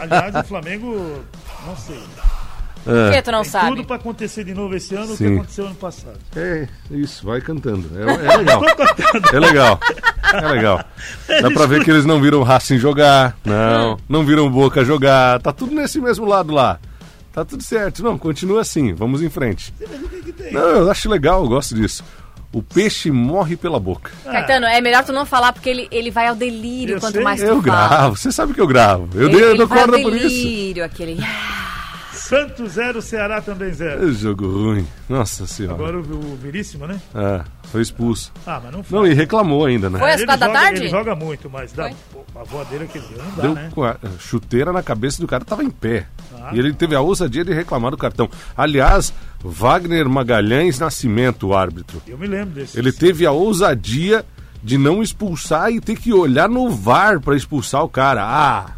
aliás, 0.00 0.34
o 0.36 0.44
Flamengo, 0.44 1.24
não 1.66 1.76
sei. 1.76 1.98
Por 2.84 3.12
que 3.12 3.22
tu 3.22 3.32
não 3.32 3.42
Tem 3.42 3.50
sabe? 3.50 3.68
tudo 3.70 3.84
para 3.84 3.96
acontecer 3.96 4.44
de 4.44 4.54
novo 4.54 4.74
esse 4.76 4.94
ano 4.94 5.06
o 5.06 5.16
que 5.16 5.16
Sim. 5.16 5.34
aconteceu 5.34 5.66
ano 5.66 5.74
passado. 5.74 6.16
É, 6.36 6.68
isso, 6.92 7.26
vai 7.26 7.40
cantando. 7.40 7.90
É, 7.98 8.32
é 8.32 8.36
legal. 8.36 8.62
É 9.34 9.38
legal. 9.40 9.80
É 10.32 10.48
legal. 10.48 10.84
Dá 11.42 11.50
pra 11.50 11.66
ver 11.66 11.82
que 11.84 11.90
eles 11.90 12.04
não 12.06 12.20
viram 12.20 12.38
o 12.38 12.42
Racing 12.44 12.78
jogar, 12.78 13.36
não. 13.44 13.98
Não 14.08 14.24
viram 14.24 14.46
o 14.46 14.50
Boca 14.50 14.84
jogar. 14.84 15.40
Tá 15.42 15.52
tudo 15.52 15.74
nesse 15.74 16.00
mesmo 16.00 16.24
lado 16.24 16.52
lá. 16.52 16.78
Tá 17.38 17.44
tudo 17.44 17.62
certo. 17.62 18.02
Não, 18.02 18.18
continua 18.18 18.60
assim. 18.62 18.92
Vamos 18.94 19.22
em 19.22 19.28
frente. 19.30 19.72
Mas 19.80 20.02
o 20.02 20.08
que, 20.08 20.22
que 20.22 20.32
tem? 20.32 20.52
Não, 20.52 20.60
eu 20.62 20.90
acho 20.90 21.08
legal, 21.08 21.42
eu 21.42 21.48
gosto 21.48 21.74
disso. 21.74 22.02
O 22.52 22.62
peixe 22.62 23.10
morre 23.10 23.56
pela 23.56 23.78
boca. 23.78 24.10
Caetano, 24.24 24.64
é 24.66 24.80
melhor 24.80 25.04
tu 25.04 25.12
não 25.12 25.26
falar 25.26 25.52
porque 25.52 25.68
ele, 25.68 25.86
ele 25.90 26.10
vai 26.10 26.28
ao 26.28 26.34
delírio 26.34 26.96
Eu 26.96 27.00
quanto 27.00 27.12
sei. 27.14 27.22
mais 27.22 27.40
tu 27.40 27.46
Eu 27.46 27.62
fala. 27.62 27.88
gravo, 27.88 28.16
você 28.16 28.32
sabe 28.32 28.54
que 28.54 28.60
eu 28.60 28.66
gravo. 28.66 29.06
Eu, 29.14 29.28
Ele, 29.28 29.32
dei, 29.36 29.44
eu 29.44 29.48
ele 29.50 29.58
dou 29.58 29.66
vai 29.66 29.78
ao 29.80 29.86
corda 29.86 30.02
por 30.02 30.14
isso. 30.16 30.28
delírio, 30.28 30.84
aquele... 30.84 31.18
Santos 32.12 32.72
0, 32.72 33.00
Ceará 33.02 33.40
também 33.40 33.72
0. 33.72 34.08
É 34.08 34.12
jogo 34.12 34.46
ruim. 34.50 34.86
Nossa 35.08 35.46
senhora. 35.46 35.74
Agora 35.74 35.98
o, 35.98 36.32
o 36.32 36.36
Veríssimo, 36.36 36.86
né? 36.86 37.00
É, 37.14 37.42
foi 37.70 37.82
expulso. 37.82 38.32
Ah, 38.46 38.60
mas 38.62 38.72
não 38.72 38.82
foi. 38.82 38.98
Não, 38.98 39.06
e 39.06 39.14
reclamou 39.14 39.66
ainda, 39.66 39.88
né? 39.90 39.98
Foi 39.98 40.10
às 40.10 40.16
Ele 40.16 40.26
quatro 40.26 40.40
da 40.40 40.46
joga- 40.46 40.58
tarde? 40.60 40.80
Ele 40.80 40.88
joga 40.88 41.14
muito, 41.14 41.50
mas 41.50 41.72
dá, 41.72 41.90
pô, 42.12 42.24
a 42.38 42.44
voadeira 42.44 42.86
que 42.86 42.98
ele 42.98 43.06
deu 43.08 43.18
não 43.24 43.30
dá, 43.32 43.42
Deu 43.42 43.54
né? 43.54 43.70
a 43.84 43.96
chuteira 44.18 44.72
na 44.72 44.82
cabeça 44.82 45.20
do 45.20 45.26
cara, 45.28 45.44
tava 45.44 45.62
em 45.62 45.70
pé. 45.70 46.06
Ah. 46.40 46.50
E 46.52 46.58
ele 46.58 46.72
teve 46.72 46.94
a 46.94 47.00
ousadia 47.00 47.44
de 47.44 47.52
reclamar 47.52 47.90
do 47.90 47.96
cartão. 47.98 48.28
Aliás, 48.56 49.12
Wagner 49.42 50.08
Magalhães 50.08 50.78
Nascimento, 50.78 51.48
o 51.48 51.54
árbitro. 51.56 52.00
Eu 52.06 52.16
me 52.18 52.26
lembro 52.26 52.54
desse. 52.54 52.78
Ele 52.78 52.90
teve 52.92 53.26
a 53.26 53.32
ousadia 53.32 54.24
de 54.62 54.76
não 54.78 55.02
expulsar 55.02 55.70
e 55.70 55.80
ter 55.80 55.96
que 55.96 56.12
olhar 56.12 56.48
no 56.48 56.68
VAR 56.70 57.20
pra 57.20 57.36
expulsar 57.36 57.82
o 57.84 57.88
cara. 57.88 58.24
Ah! 58.24 58.72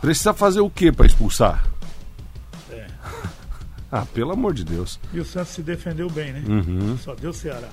Precisa 0.00 0.34
fazer 0.34 0.60
o 0.60 0.68
que 0.68 0.92
pra 0.92 1.06
expulsar? 1.06 1.64
Ah, 3.96 4.04
pelo 4.12 4.32
amor 4.32 4.52
de 4.54 4.64
Deus. 4.64 4.98
E 5.12 5.20
o 5.20 5.24
Santos 5.24 5.50
se 5.52 5.62
defendeu 5.62 6.10
bem, 6.10 6.32
né? 6.32 6.42
Uhum. 6.48 6.98
Só 6.98 7.14
deu 7.14 7.32
Ceará. 7.32 7.68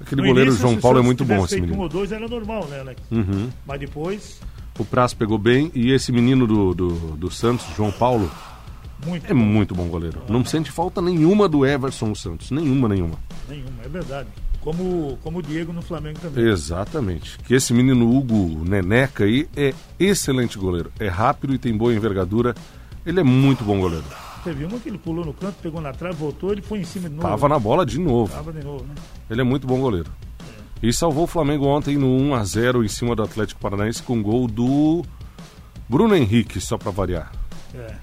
Aquele 0.00 0.20
No 0.20 0.28
goleiro 0.28 0.50
início, 0.50 0.60
João 0.62 0.74
o 0.78 0.80
Paulo 0.80 0.98
é 0.98 1.02
muito 1.02 1.24
bom, 1.24 1.38
esse 1.38 1.48
feito 1.48 1.62
Um 1.62 1.66
menino. 1.66 1.82
ou 1.82 1.88
dois 1.88 2.12
era 2.12 2.28
normal, 2.28 2.66
né, 2.66 2.80
Alex? 2.80 3.00
Uhum. 3.10 3.48
Mas 3.66 3.80
depois, 3.80 4.40
O 4.78 4.84
Prazo 4.84 5.16
pegou 5.16 5.38
bem 5.38 5.72
e 5.74 5.90
esse 5.90 6.12
menino 6.12 6.46
do, 6.46 6.74
do, 6.74 6.88
do 7.16 7.30
Santos, 7.30 7.66
João 7.74 7.90
Paulo, 7.90 8.30
muito. 9.06 9.26
é 9.28 9.32
muito 9.34 9.74
bom 9.74 9.86
goleiro. 9.88 10.20
Não 10.28 10.44
sente 10.44 10.70
falta 10.70 11.00
nenhuma 11.00 11.48
do 11.48 11.64
Everson 11.66 12.14
Santos. 12.14 12.50
Nenhuma, 12.50 12.88
nenhuma. 12.88 13.14
Nenhuma, 13.48 13.82
é 13.84 13.88
verdade. 13.88 14.28
Como, 14.60 15.18
como 15.22 15.38
o 15.38 15.42
Diego 15.42 15.72
no 15.72 15.80
Flamengo 15.80 16.18
também. 16.20 16.46
Exatamente. 16.46 17.38
Que 17.38 17.54
esse 17.54 17.72
menino 17.72 18.08
Hugo 18.14 18.62
Neneca 18.68 19.24
aí 19.24 19.48
é 19.56 19.72
excelente 19.98 20.58
goleiro. 20.58 20.92
É 21.00 21.08
rápido 21.08 21.54
e 21.54 21.58
tem 21.58 21.74
boa 21.76 21.94
envergadura. 21.94 22.54
Ele 23.06 23.18
é 23.20 23.22
muito 23.24 23.64
bom 23.64 23.80
goleiro. 23.80 24.04
Teve 24.44 24.64
uma 24.64 24.78
que 24.78 24.88
ele 24.88 24.98
pulou 24.98 25.24
no 25.24 25.32
canto, 25.32 25.56
pegou 25.62 25.80
na 25.80 25.92
trave, 25.92 26.16
voltou, 26.16 26.52
ele 26.52 26.62
foi 26.62 26.78
em 26.78 26.84
cima 26.84 27.08
de 27.08 27.16
novo. 27.16 27.28
Tava 27.28 27.48
na 27.48 27.58
bola 27.58 27.84
de 27.84 27.98
novo. 27.98 28.32
Tava 28.32 28.52
de 28.52 28.64
novo, 28.64 28.84
né? 28.84 28.94
Ele 29.28 29.40
é 29.40 29.44
muito 29.44 29.66
bom 29.66 29.80
goleiro. 29.80 30.10
E 30.82 30.92
salvou 30.92 31.24
o 31.24 31.26
Flamengo 31.26 31.66
ontem 31.66 31.96
no 31.96 32.06
1 32.06 32.34
a 32.34 32.44
0 32.44 32.84
em 32.84 32.88
cima 32.88 33.16
do 33.16 33.22
Atlético 33.22 33.60
Paranaense 33.60 34.02
com 34.02 34.22
gol 34.22 34.46
do 34.46 35.04
Bruno 35.88 36.14
Henrique, 36.14 36.60
só 36.60 36.78
pra 36.78 36.90
variar. 36.92 37.32
É. 37.74 37.94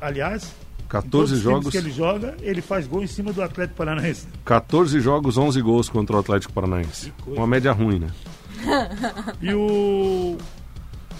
Aliás, 0.00 0.52
em 0.84 0.88
14 0.88 1.10
todos 1.10 1.32
os 1.32 1.38
times 1.40 1.52
jogos, 1.54 1.70
que 1.70 1.78
ele 1.78 1.90
joga, 1.90 2.36
ele 2.40 2.60
faz 2.60 2.86
gol 2.86 3.02
em 3.02 3.06
cima 3.06 3.32
do 3.32 3.42
Atlético 3.42 3.76
Paranaense. 3.76 4.26
14 4.44 5.00
jogos, 5.00 5.38
11 5.38 5.60
gols 5.62 5.88
contra 5.88 6.16
o 6.16 6.18
Atlético 6.18 6.52
Paranaense. 6.52 7.12
Uma 7.26 7.46
média 7.46 7.72
ruim, 7.72 8.00
né? 8.00 8.08
E 9.40 9.52
o. 9.54 10.36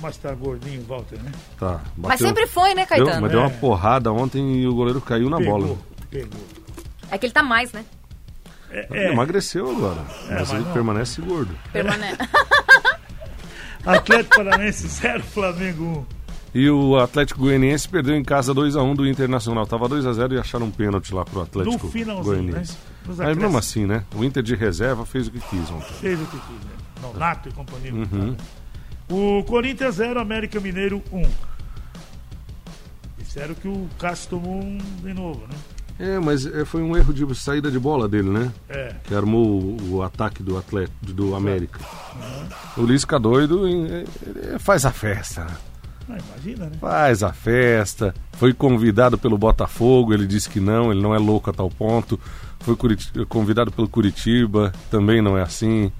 Mas 0.07 0.17
tá 0.19 0.33
gordinho, 0.35 0.83
o 0.83 0.85
Walter, 0.85 1.21
né? 1.21 1.33
Tá. 1.59 1.81
Mas 1.97 2.11
bateu- 2.13 2.29
sempre 2.29 2.47
foi, 2.47 2.69
né, 2.75 2.87
deu, 2.87 2.87
Caetano? 2.87 3.23
mas 3.23 3.31
deu 3.33 3.41
uma 3.41 3.49
É. 3.49 3.59
porrada 3.59 4.13
ontem 4.13 4.59
e 4.63 4.65
o 4.69 4.73
goleiro 4.73 5.01
caiu 5.01 5.29
na 5.29 5.39
pegou, 5.39 5.59
bola. 5.61 5.79
Pegou. 6.09 6.41
É 7.11 7.19
que 7.19 7.27
ele 7.27 7.33
tá 7.33 7.43
mais, 7.43 7.73
né? 7.73 7.85
É, 8.71 8.87
Ele 8.89 8.99
é, 9.07 9.13
emagreceu 9.13 9.69
agora, 9.69 10.01
mas, 10.29 10.31
mas 10.31 10.51
ele 10.53 10.61
não. 10.61 10.73
permanece 10.73 11.21
gordo. 11.21 11.51
Permanece. 11.73 12.19
Atlético 13.85 14.37
Paranaense 14.37 14.87
0, 14.89 15.23
Flamengo 15.25 16.07
1. 16.55 16.59
E 16.59 16.71
o 16.71 16.97
Atlético 16.97 17.41
Goianiense 17.41 17.89
perdeu 17.89 18.15
em 18.15 18.23
casa 18.25 18.55
2x1 18.55 18.95
do 18.95 19.07
Internacional. 19.09 19.67
Tava 19.67 19.89
2x0 19.89 20.33
e 20.35 20.39
acharam 20.39 20.67
um 20.67 20.71
pênalti 20.71 21.13
lá 21.13 21.25
pro 21.25 21.43
Atlético 21.43 21.85
No 21.87 21.93
finalzinho, 21.93 22.25
Goianiense. 22.25 22.73
né? 22.73 22.79
Mas 23.19 23.37
mesmo 23.37 23.59
assim, 23.59 23.87
né? 23.87 24.05
O 24.15 24.25
Inter 24.25 24.43
de 24.43 24.55
reserva 24.55 25.05
fez 25.05 25.27
o 25.27 25.31
que 25.33 25.41
quis 25.41 25.69
ontem. 25.71 25.93
Fez 26.01 26.21
o 26.21 26.25
que 26.27 26.39
quis, 26.39 26.65
né? 26.65 26.71
Nonato 27.03 27.49
e 27.49 27.53
companhia. 27.53 27.93
Uhum. 27.93 28.37
O 29.09 29.43
Corinthians 29.45 29.97
0, 29.97 30.19
América 30.21 30.59
Mineiro 30.61 31.03
1. 31.13 31.23
Disseram 33.19 33.55
que 33.55 33.69
o 33.69 33.89
Cássio 33.99 34.31
tomou 34.31 34.63
um 34.63 34.79
de 35.03 35.13
novo, 35.15 35.43
né? 35.49 35.57
É, 35.99 36.19
mas 36.19 36.45
é, 36.45 36.65
foi 36.65 36.83
um 36.83 36.95
erro 36.97 37.13
de 37.15 37.35
saída 37.35 37.71
de 37.71 37.79
bola 37.79 38.07
dele, 38.07 38.29
né? 38.29 38.53
É. 38.69 38.95
Que 39.05 39.15
armou 39.15 39.47
o, 39.63 39.95
o 39.95 40.03
ataque 40.03 40.43
do 40.43 40.59
Atlético, 40.59 40.95
do 41.07 41.35
América. 41.35 41.81
O 42.77 42.85
Lisca 42.85 43.19
doido 43.19 43.67
é, 43.67 44.05
é, 44.55 44.59
faz 44.59 44.85
a 44.85 44.91
festa. 44.93 45.47
Ah, 46.09 46.19
imagina, 46.19 46.67
né? 46.67 46.73
Faz 46.79 47.23
a 47.23 47.33
festa. 47.33 48.15
Foi 48.33 48.53
convidado 48.53 49.17
pelo 49.17 49.39
Botafogo, 49.39 50.13
ele 50.13 50.27
disse 50.27 50.51
que 50.51 50.61
não, 50.61 50.93
ele 50.93 51.01
não 51.01 51.15
é 51.15 51.19
louco 51.19 51.49
a 51.49 51.53
tal 51.53 51.71
ponto. 51.71 52.21
Foi 52.61 52.77
Curit- 52.77 53.11
convidado 53.29 53.73
pelo 53.73 53.89
Curitiba, 53.89 54.73
também 54.91 55.23
não 55.23 55.37
é 55.39 55.43
assim. 55.43 55.91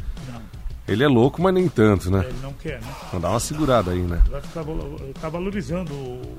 Ele 0.89 1.03
é 1.03 1.09
louco, 1.09 1.43
mas 1.43 1.53
nem 1.53 1.69
tanto, 1.69 2.11
né? 2.11 2.25
ele 2.29 2.39
não 2.43 2.53
quer, 2.53 2.81
né? 2.81 2.89
Então 3.09 3.21
dá 3.21 3.31
uma 3.31 3.41
segurada 3.41 3.91
aí, 3.91 4.01
né? 4.03 4.23
Vai 4.31 4.41
ficar 4.41 4.63
valo- 4.63 5.01
tá 5.21 5.29
valorizando 5.29 5.93
o, 5.93 6.37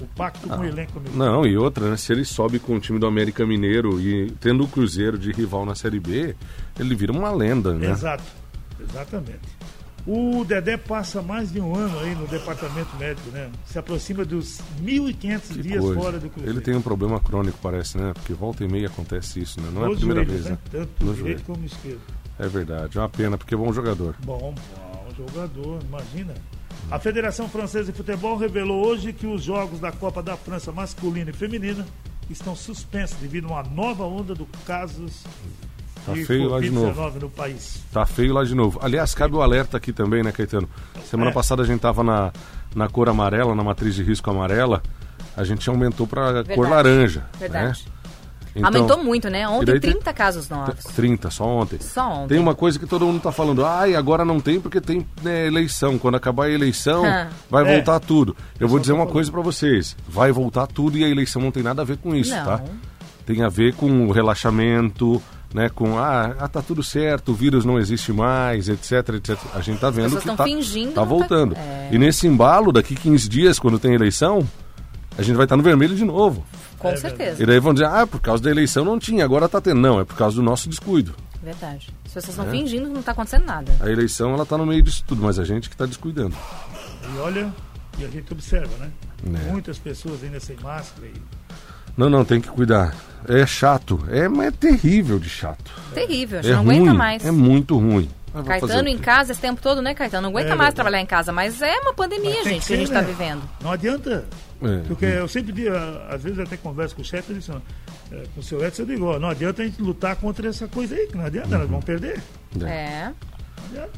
o 0.00 0.06
pacto 0.16 0.48
com 0.48 0.56
o 0.60 0.64
elenco 0.64 0.98
mesmo. 1.00 1.16
Não, 1.18 1.44
e 1.46 1.56
outra, 1.58 1.90
né? 1.90 1.96
Se 1.96 2.12
ele 2.12 2.24
sobe 2.24 2.58
com 2.58 2.76
o 2.76 2.80
time 2.80 2.98
do 2.98 3.06
América 3.06 3.44
Mineiro 3.46 4.00
e 4.00 4.30
tendo 4.40 4.64
o 4.64 4.68
Cruzeiro 4.68 5.18
de 5.18 5.30
rival 5.32 5.66
na 5.66 5.74
Série 5.74 6.00
B, 6.00 6.34
ele 6.80 6.94
vira 6.94 7.12
uma 7.12 7.30
lenda, 7.30 7.74
né? 7.74 7.90
Exato, 7.90 8.24
exatamente. 8.80 9.40
O 10.04 10.44
Dedé 10.44 10.76
passa 10.76 11.22
mais 11.22 11.52
de 11.52 11.60
um 11.60 11.76
ano 11.76 11.96
aí 12.00 12.12
no 12.16 12.26
departamento 12.26 12.96
médico, 12.98 13.30
né? 13.30 13.48
Se 13.64 13.78
aproxima 13.78 14.24
dos 14.24 14.58
1.500 14.82 15.40
Que 15.54 15.62
dias 15.62 15.80
coisa. 15.80 16.00
fora 16.00 16.18
do 16.18 16.28
Cruzeiro. 16.28 16.56
Ele 16.58 16.60
tem 16.60 16.74
um 16.74 16.82
problema 16.82 17.20
crônico, 17.20 17.56
parece, 17.62 17.96
né? 17.98 18.12
Porque 18.14 18.32
volta 18.32 18.64
e 18.64 18.68
meia 18.68 18.88
acontece 18.88 19.38
isso, 19.40 19.60
né? 19.60 19.68
Não 19.72 19.84
é 19.84 19.92
a 19.92 19.94
primeira 19.96 20.24
joelhos, 20.24 20.44
vez, 20.44 20.50
né? 20.50 20.58
Tanto 20.72 21.04
No 21.04 21.14
direito 21.14 21.38
joelho. 21.38 21.42
como 21.54 21.64
esquerdo. 21.66 22.00
É 22.44 22.48
verdade, 22.48 22.98
é 22.98 23.00
uma 23.00 23.08
pena, 23.08 23.38
porque 23.38 23.54
é 23.54 23.56
bom 23.56 23.72
jogador. 23.72 24.16
Bom, 24.24 24.52
bom 24.52 25.08
jogador, 25.16 25.80
imagina. 25.86 26.34
A 26.90 26.98
Federação 26.98 27.48
Francesa 27.48 27.92
de 27.92 27.96
Futebol 27.96 28.36
revelou 28.36 28.84
hoje 28.84 29.12
que 29.12 29.26
os 29.26 29.42
jogos 29.44 29.78
da 29.78 29.92
Copa 29.92 30.22
da 30.22 30.36
França 30.36 30.72
masculina 30.72 31.30
e 31.30 31.32
feminina 31.32 31.86
estão 32.28 32.56
suspensos 32.56 33.16
devido 33.18 33.46
a 33.48 33.52
uma 33.52 33.62
nova 33.62 34.04
onda 34.04 34.34
do 34.34 34.46
casos 34.66 35.22
Tá 36.04 36.14
de 36.14 36.24
feio 36.24 36.48
lá 36.48 36.58
de 36.60 36.68
novo. 36.70 37.00
Covid-19 37.00 37.20
no 37.22 37.30
país. 37.30 37.80
Tá 37.92 38.04
feio 38.04 38.34
lá 38.34 38.42
de 38.42 38.54
novo. 38.56 38.80
Aliás, 38.82 39.14
cabe 39.14 39.36
o 39.36 39.40
alerta 39.40 39.76
aqui 39.76 39.92
também, 39.92 40.22
né, 40.24 40.32
Caetano? 40.32 40.68
Semana 41.04 41.30
É. 41.30 41.32
passada 41.32 41.62
a 41.62 41.64
gente 41.64 41.78
tava 41.80 42.02
na, 42.02 42.32
na 42.74 42.88
cor 42.88 43.08
amarela, 43.08 43.54
na 43.54 43.62
matriz 43.62 43.94
de 43.94 44.02
risco 44.02 44.28
amarela. 44.28 44.82
A 45.36 45.44
gente 45.44 45.68
aumentou 45.70 46.04
pra 46.08 46.42
cor 46.56 46.68
laranja. 46.68 47.24
Verdade. 47.38 47.84
Né? 47.86 47.92
Então, 48.54 48.66
Aumentou 48.66 49.02
muito, 49.02 49.30
né? 49.30 49.42
e 49.42 49.46
Ontem 49.46 49.64
daí 49.66 49.80
tem- 49.80 49.92
30 49.92 50.12
casos 50.12 50.48
novos. 50.48 50.84
30, 50.94 51.30
só 51.30 51.44
ontem. 51.46 51.78
Só 51.80 52.06
ontem. 52.08 52.28
Tem 52.34 52.38
uma 52.38 52.54
coisa 52.54 52.78
que 52.78 52.84
todo 52.86 53.06
mundo 53.06 53.18
tá 53.20 53.32
falando, 53.32 53.64
ai, 53.64 53.94
agora 53.94 54.24
não 54.26 54.40
tem 54.40 54.60
porque 54.60 54.80
tem 54.80 55.06
né, 55.22 55.46
eleição. 55.46 55.96
Quando 55.98 56.16
acabar 56.16 56.44
a 56.44 56.50
eleição, 56.50 57.04
Ah. 57.04 57.28
vai 57.50 57.64
É. 57.66 57.74
voltar 57.76 57.98
tudo. 58.00 58.36
Eu 58.60 58.68
vou 58.68 58.78
dizer 58.78 58.92
uma 58.92 59.00
falando. 59.00 59.12
coisa 59.14 59.32
pra 59.32 59.40
vocês: 59.40 59.96
vai 60.06 60.30
voltar 60.32 60.66
tudo 60.66 60.98
e 60.98 61.04
a 61.04 61.08
eleição 61.08 61.40
não 61.40 61.50
tem 61.50 61.62
nada 61.62 61.80
a 61.82 61.84
ver 61.84 61.96
com 61.96 62.14
isso, 62.14 62.34
Não. 62.34 62.44
tá? 62.44 62.60
Tem 63.24 63.42
a 63.42 63.48
ver 63.48 63.74
com 63.74 64.06
o 64.06 64.12
relaxamento, 64.12 65.22
né? 65.54 65.68
Com, 65.68 65.96
ah, 65.98 66.34
ah, 66.38 66.48
tá 66.48 66.60
tudo 66.60 66.82
certo, 66.82 67.32
o 67.32 67.34
vírus 67.34 67.64
não 67.64 67.78
existe 67.78 68.12
mais, 68.12 68.68
etc, 68.68 69.08
etc. 69.14 69.38
A 69.54 69.60
gente 69.60 69.78
tá 69.80 69.90
vendo 69.90 70.18
que 70.20 70.26
tá, 70.36 70.44
fingindo, 70.44 70.92
tá 70.92 71.00
tá- 71.02 71.06
voltando. 71.06 71.54
é. 71.56 71.88
E 71.92 71.98
nesse 71.98 72.26
embalo, 72.26 72.72
daqui 72.72 72.94
15 72.94 73.28
dias, 73.28 73.58
quando 73.58 73.78
tem 73.78 73.94
eleição, 73.94 74.46
a 75.16 75.22
gente 75.22 75.36
vai 75.36 75.44
estar 75.46 75.56
no 75.56 75.62
vermelho 75.62 75.94
de 75.94 76.04
novo. 76.04 76.44
Com 76.82 76.90
É 76.90 76.96
certeza. 76.96 77.42
E 77.42 77.46
daí 77.46 77.60
vão 77.60 77.72
dizer, 77.72 77.86
ah, 77.86 78.06
por 78.06 78.20
causa 78.20 78.42
da 78.42 78.50
eleição 78.50 78.84
não 78.84 78.98
tinha, 78.98 79.24
agora 79.24 79.48
tá 79.48 79.60
tendo. 79.60 79.80
Não, 79.80 80.00
é 80.00 80.04
por 80.04 80.16
causa 80.16 80.36
do 80.36 80.42
nosso 80.42 80.68
descuido. 80.68 81.14
Verdade. 81.42 81.88
As 82.04 82.12
pessoas 82.12 82.26
É. 82.38 82.40
estão 82.42 82.50
fingindo 82.50 82.86
que 82.88 82.92
não 82.94 83.02
tá 83.02 83.12
acontecendo 83.12 83.44
nada. 83.46 83.72
A 83.80 83.88
eleição, 83.90 84.32
ela 84.34 84.44
tá 84.46 84.56
no 84.58 84.66
meio 84.66 84.82
disso 84.82 85.04
tudo, 85.06 85.22
mas 85.22 85.38
a 85.38 85.44
gente 85.44 85.70
que 85.70 85.76
tá 85.76 85.86
descuidando. 85.86 86.34
E 87.14 87.18
olha, 87.18 87.52
e 87.98 88.04
a 88.04 88.08
gente 88.08 88.32
observa, 88.32 88.72
né? 88.78 88.90
É. 89.46 89.50
Muitas 89.50 89.78
pessoas 89.78 90.22
ainda 90.22 90.38
sem 90.40 90.56
máscara. 90.62 91.06
E... 91.06 91.12
Não, 91.96 92.08
não, 92.10 92.24
tem 92.24 92.40
que 92.40 92.48
cuidar. 92.48 92.94
É 93.28 93.46
chato, 93.46 94.02
é, 94.10 94.28
mas 94.28 94.48
é 94.48 94.50
terrível 94.50 95.18
de 95.18 95.28
chato. 95.28 95.70
Terrível, 95.94 96.40
É 96.40 96.52
não 96.52 96.64
ruim, 96.64 96.76
aguenta 96.78 96.94
mais. 96.94 97.24
é 97.24 97.30
muito 97.30 97.76
ruim. 97.78 98.08
Fazer 98.32 98.48
Caetano 98.48 98.88
em 98.88 98.98
casa 98.98 99.32
esse 99.32 99.40
tempo 99.40 99.60
todo, 99.60 99.82
né, 99.82 99.94
Caetano? 99.94 100.22
Não 100.22 100.30
aguenta 100.30 100.52
É 100.52 100.56
mais 100.56 100.72
trabalhar 100.74 101.00
em 101.00 101.06
casa, 101.06 101.32
mas 101.32 101.60
é 101.60 101.78
uma 101.80 101.92
pandemia, 101.92 102.42
gente, 102.44 102.60
que 102.62 102.66
que 102.68 102.72
a 102.72 102.76
gente 102.76 102.88
ser, 102.88 102.94
tá 102.94 103.02
né? 103.02 103.06
vivendo. 103.08 103.42
Não 103.60 103.70
adianta. 103.72 104.24
É. 104.62 104.78
Porque 104.88 105.04
eu 105.04 105.28
sempre 105.28 105.52
digo, 105.52 105.74
ah, 105.74 106.08
às 106.10 106.22
vezes 106.22 106.38
até 106.38 106.56
converso 106.56 106.94
com 106.96 107.02
o 107.02 107.04
chefe, 107.04 107.32
ele 107.32 107.40
diz, 107.40 107.50
é, 107.50 108.22
com 108.34 108.40
o 108.40 108.42
seu 108.42 108.64
Edson, 108.64 108.82
eu 108.82 108.86
digo, 108.86 109.04
ó, 109.06 109.18
não 109.18 109.28
adianta 109.28 109.62
a 109.62 109.64
gente 109.66 109.82
lutar 109.82 110.16
contra 110.16 110.48
essa 110.48 110.66
coisa 110.68 110.94
aí, 110.94 111.06
que 111.08 111.16
não 111.16 111.24
adianta, 111.26 111.58
nós 111.58 111.68
vamos 111.68 111.84
perder. 111.84 112.22
É. 112.62 113.10
Adianta. 113.70 113.90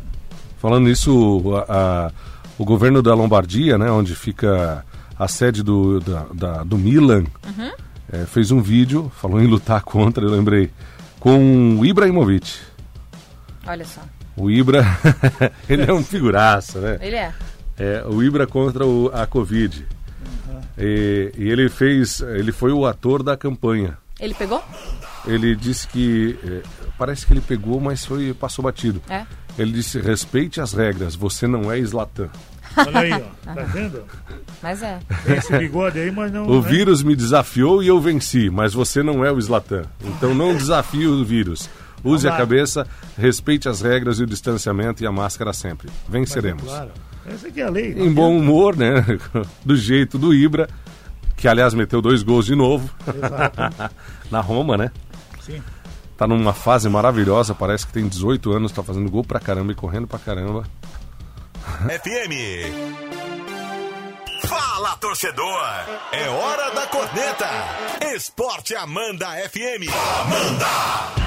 Falando 0.59 0.85
nisso, 0.87 1.43
a- 1.69 2.07
a- 2.09 2.13
o 2.59 2.65
governo 2.65 3.03
da 3.03 3.15
Lombardia, 3.15 3.77
né, 3.79 3.91
onde 3.91 4.15
fica 4.15 4.85
a 5.19 5.29
sede 5.29 5.63
do, 5.63 6.01
da- 6.01 6.27
da- 6.33 6.63
do 6.65 6.79
Milan, 6.79 7.25
Uhum. 7.47 7.73
é, 8.13 8.25
fez 8.27 8.51
um 8.51 8.61
vídeo, 8.63 9.13
falou 9.21 9.41
em 9.41 9.47
lutar 9.47 9.83
contra, 9.83 10.25
eu 10.25 10.31
lembrei, 10.31 10.71
com 11.21 11.77
o 11.79 11.85
Ibrahimovic. 11.87 12.59
Olha 13.67 13.85
só. 13.85 14.01
O 14.37 14.51
Ibra, 14.51 14.85
ele 15.69 15.83
é 15.89 15.93
um 15.93 16.03
figuraça, 16.03 16.81
né? 16.81 16.99
Ele 17.01 17.17
é. 17.17 17.33
É, 17.79 18.05
o 18.07 18.23
Ibra 18.23 18.47
contra 18.47 18.85
o- 18.87 19.11
a 19.13 19.27
Covid. 19.27 19.87
E, 20.79 21.33
e 21.37 21.49
ele 21.49 21.69
fez, 21.69 22.21
ele 22.21 22.53
foi 22.53 22.73
o 22.73 22.87
ator 22.87 23.23
da 23.23 23.37
campanha. 23.37 23.97
Ele 24.19 24.35
pegou? 24.35 24.63
Ele 25.27 25.55
disse 25.55 25.87
que, 25.89 26.39
é, 26.45 26.63
parece 26.99 27.27
que 27.27 27.33
ele 27.33 27.41
pegou, 27.41 27.81
mas 27.81 28.05
foi, 28.05 28.35
passou 28.35 28.63
batido. 28.65 29.01
É. 29.09 29.25
Ele 29.59 29.73
disse, 29.73 30.01
respeite 30.01 30.61
as 30.61 30.73
regras, 30.73 31.15
você 31.15 31.47
não 31.47 31.71
é 31.71 31.79
Slatan. 31.79 32.29
Olha 32.77 33.01
aí, 33.01 33.13
ó. 33.13 33.21
Tá 33.55 33.63
vendo? 33.63 34.03
Mas 34.63 34.83
é. 34.83 34.99
Tem 35.25 35.37
esse 35.37 35.57
bigode 35.59 35.99
aí, 35.99 36.11
mas 36.11 36.33
não. 36.33 36.47
O 36.47 36.61
né? 36.61 36.69
vírus 36.69 37.03
me 37.03 37.15
desafiou 37.15 37.83
e 37.83 37.87
eu 37.89 38.01
venci, 38.01 38.51
mas 38.51 38.75
você 38.75 39.03
não 39.03 39.25
é 39.25 39.31
o 39.31 39.39
Slatan. 39.39 39.85
Então 40.03 40.35
não 40.35 40.57
desafie 40.57 41.07
o 41.07 41.25
vírus. 41.25 41.69
Use 42.05 42.29
a 42.29 42.37
cabeça, 42.37 42.87
respeite 43.17 43.69
as 43.69 43.81
regras 43.81 44.19
e 44.19 44.25
o 44.25 44.27
distanciamento 44.27 45.03
e 45.03 45.07
a 45.07 45.13
máscara 45.13 45.53
sempre. 45.53 45.89
Venceremos. 46.09 46.65
Claro. 46.65 46.91
Essa 47.27 47.49
aqui 47.49 47.61
é 47.61 47.65
a 47.65 47.71
lei. 47.71 47.93
Em 47.93 48.13
bom 48.13 48.37
humor, 48.37 48.77
né? 48.77 49.05
Do 49.65 49.75
jeito 49.75 50.19
do 50.19 50.35
Ibra, 50.35 50.69
que 51.37 51.49
aliás 51.49 51.73
meteu 51.73 52.03
dois 52.03 52.23
gols 52.23 52.45
de 52.45 52.55
novo 52.55 52.91
Exato. 53.09 53.95
na 54.31 54.41
Roma, 54.41 54.77
né? 54.77 54.91
Sim. 55.41 55.63
Tá 56.17 56.27
numa 56.29 56.53
fase 56.53 56.89
maravilhosa, 56.89 57.55
parece 57.55 57.87
que 57.87 57.93
tem 57.93 58.07
18 58.07 58.53
anos, 58.53 58.71
tá 58.71 58.83
fazendo 58.83 59.11
gol 59.11 59.25
pra 59.25 59.41
caramba 59.41 59.73
e 59.73 59.75
correndo 59.75 60.07
pra 60.07 60.19
caramba. 60.19 60.65
FM. 61.89 62.35
Fala, 64.47 64.97
torcedor! 64.99 65.65
É 66.13 66.29
hora 66.29 66.71
da 66.75 66.87
corneta! 66.87 67.49
Esporte 68.15 68.75
Amanda 68.77 69.27
FM. 69.49 69.89
Amanda! 70.21 71.25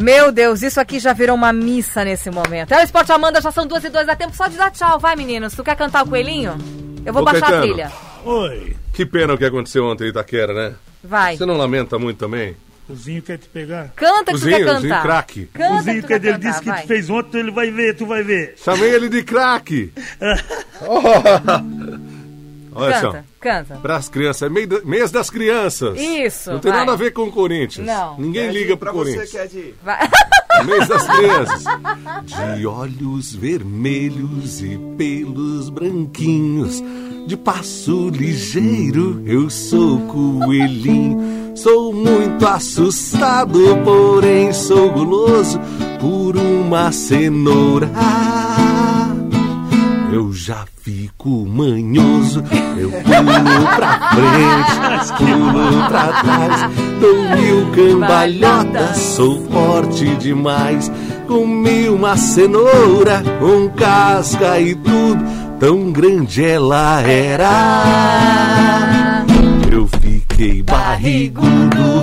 Meu 0.00 0.32
Deus, 0.32 0.62
isso 0.62 0.80
aqui 0.80 0.98
já 0.98 1.12
virou 1.12 1.36
uma 1.36 1.52
missa 1.52 2.02
nesse 2.04 2.30
momento. 2.30 2.72
É 2.72 2.80
o 2.80 2.82
Esporte 2.82 3.12
Amanda, 3.12 3.40
já 3.40 3.50
são 3.52 3.66
duas 3.66 3.84
e 3.84 3.90
dois, 3.90 4.06
dá 4.06 4.16
tempo 4.16 4.34
só 4.34 4.46
de 4.48 4.56
dar 4.56 4.70
tchau. 4.70 4.98
Vai, 4.98 5.14
meninos. 5.14 5.54
Tu 5.54 5.62
quer 5.62 5.76
cantar 5.76 6.04
o 6.04 6.08
coelhinho? 6.08 6.56
Eu 7.04 7.12
vou 7.12 7.22
Ô, 7.22 7.24
baixar 7.24 7.46
a 7.46 7.50
Caetano. 7.50 7.66
trilha. 7.66 7.92
Oi. 8.24 8.76
Que 8.94 9.04
pena 9.06 9.34
o 9.34 9.38
que 9.38 9.44
aconteceu 9.44 9.84
ontem 9.84 10.04
em 10.04 10.08
Itaquera, 10.08 10.52
né? 10.54 10.74
Vai. 11.04 11.36
Você 11.36 11.44
não 11.46 11.56
lamenta 11.56 11.98
muito 11.98 12.18
também? 12.18 12.56
O 12.88 12.94
Zinho 12.94 13.22
quer 13.22 13.38
te 13.38 13.48
pegar. 13.48 13.90
Canta 13.94 14.32
que 14.32 14.38
tu 14.38 14.40
Cozinho, 14.40 14.56
quer 14.56 14.64
cantar. 14.66 15.02
craque. 15.02 15.46
Canta 15.52 15.74
o 15.74 15.76
que 15.78 15.82
Zinho 15.84 16.02
tu 16.02 16.06
que 16.08 16.12
ele 16.14 16.32
cantar, 16.32 16.38
disse 16.48 16.60
que 16.60 16.68
vai. 16.70 16.80
te 16.82 16.86
fez 16.88 17.08
ontem, 17.10 17.38
ele 17.38 17.50
vai 17.52 17.70
ver, 17.70 17.96
tu 17.96 18.04
vai 18.06 18.22
ver. 18.22 18.54
Chamei 18.56 18.90
ele 18.90 19.08
de 19.08 19.22
craque. 19.22 19.92
Olha 22.74 23.00
só. 23.00 23.10
Canta, 23.12 23.24
canta. 23.40 23.74
Para 23.76 23.96
as 23.96 24.08
crianças, 24.08 24.42
é 24.42 24.84
mês 24.84 25.10
das 25.10 25.28
crianças. 25.30 25.98
Isso, 25.98 26.52
Não 26.52 26.58
tem 26.60 26.70
vai. 26.70 26.80
nada 26.80 26.92
a 26.92 26.96
ver 26.96 27.12
com 27.12 27.22
o 27.24 27.32
Corinthians. 27.32 27.86
Não. 27.86 28.18
Ninguém 28.18 28.50
liga 28.50 28.76
pro 28.76 28.90
pra 28.90 28.92
você 28.92 29.14
Corinthians. 29.14 29.30
que 29.30 29.38
é 29.38 29.46
de. 29.46 29.74
Vai. 29.82 30.08
Mês 30.64 30.88
das 30.88 31.06
crianças. 31.06 31.64
De 32.56 32.66
olhos 32.66 33.34
vermelhos 33.34 34.60
e 34.62 34.78
pelos 34.98 35.70
branquinhos, 35.70 36.82
de 37.26 37.36
passo 37.36 38.08
ligeiro, 38.10 39.22
eu 39.26 39.48
sou 39.48 39.98
coelhinho. 40.06 41.52
Sou 41.56 41.92
muito 41.92 42.46
assustado, 42.46 43.58
porém 43.84 44.52
sou 44.52 44.90
guloso 44.92 45.58
por 45.98 46.36
uma 46.36 46.92
cenoura. 46.92 47.90
Eu 50.12 50.32
já 50.32 50.66
fico 50.90 51.46
manhoso, 51.46 52.42
eu 52.76 52.90
pulo 52.90 53.66
pra 53.76 54.10
frente, 54.10 54.76
pulo 55.16 55.88
pra 55.88 56.06
trás, 56.20 56.70
dou 57.00 57.16
mil 57.36 57.70
cambalhotas, 57.72 58.96
sou 58.96 59.40
forte 59.50 60.16
demais. 60.16 60.90
Comi 61.28 61.88
uma 61.88 62.16
cenoura 62.16 63.22
com 63.38 63.68
casca 63.70 64.58
e 64.58 64.74
tudo, 64.74 65.24
tão 65.60 65.92
grande 65.92 66.44
ela 66.44 67.00
era. 67.02 67.50
Eu 69.70 69.88
fiquei 70.00 70.60
barrigudo. 70.64 72.00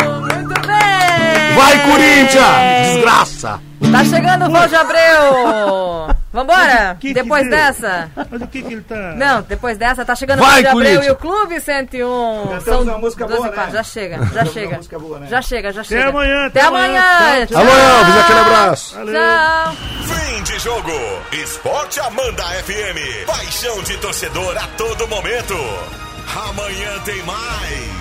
Vai, 1.56 1.78
Corinthians! 1.86 2.94
Desgraça! 2.94 3.60
Tá 3.92 4.06
chegando 4.06 4.46
o 4.50 4.56
Abreu! 4.56 6.17
Vambora? 6.32 6.98
Que 7.00 7.08
que 7.10 7.14
depois 7.14 7.44
deu? 7.44 7.52
dessa? 7.52 8.12
Mas 8.30 8.42
o 8.42 8.48
que 8.48 8.62
que 8.62 8.74
ele 8.74 8.82
tá... 8.82 9.14
Não, 9.16 9.42
depois 9.42 9.78
dessa 9.78 10.04
tá 10.04 10.14
chegando 10.16 10.40
Vai, 10.40 10.60
o 10.60 10.62
de 10.62 10.68
Abreu 10.68 11.04
e 11.04 11.10
o 11.12 11.16
Clube 11.16 11.60
101. 11.60 12.48
Cantamos 12.50 12.88
uma 12.88 12.98
música 12.98 13.26
12 13.26 13.42
boa, 13.42 13.54
e 13.54 13.58
né? 13.58 13.70
Já 13.72 13.84
chega, 13.84 14.26
já 14.34 14.46
chega. 14.46 15.00
boa, 15.00 15.20
né? 15.20 15.28
Já 15.28 15.42
chega, 15.42 15.72
já 15.72 15.84
chega. 15.84 16.10
amanhã, 16.10 16.46
Até 16.48 16.60
até 16.60 16.68
amanhã. 16.68 17.02
amanhã. 17.02 17.46
Tchau, 17.46 17.62
Amanhã, 17.62 18.06
fiz 18.06 18.18
aquele 18.24 18.40
abraço. 18.40 18.96
Valeu. 18.96 19.14
Tchau. 19.14 19.76
Fim 20.04 20.44
de 20.44 20.60
jogo. 20.60 20.92
Esporte 21.32 22.00
Amanda 22.02 22.44
FM. 22.44 23.26
Paixão 23.26 23.82
de 23.84 23.98
torcedor 23.98 24.58
a 24.58 24.68
todo 24.78 25.08
momento. 25.08 25.56
Amanhã 26.50 27.00
tem 27.06 27.24
mais. 27.24 27.97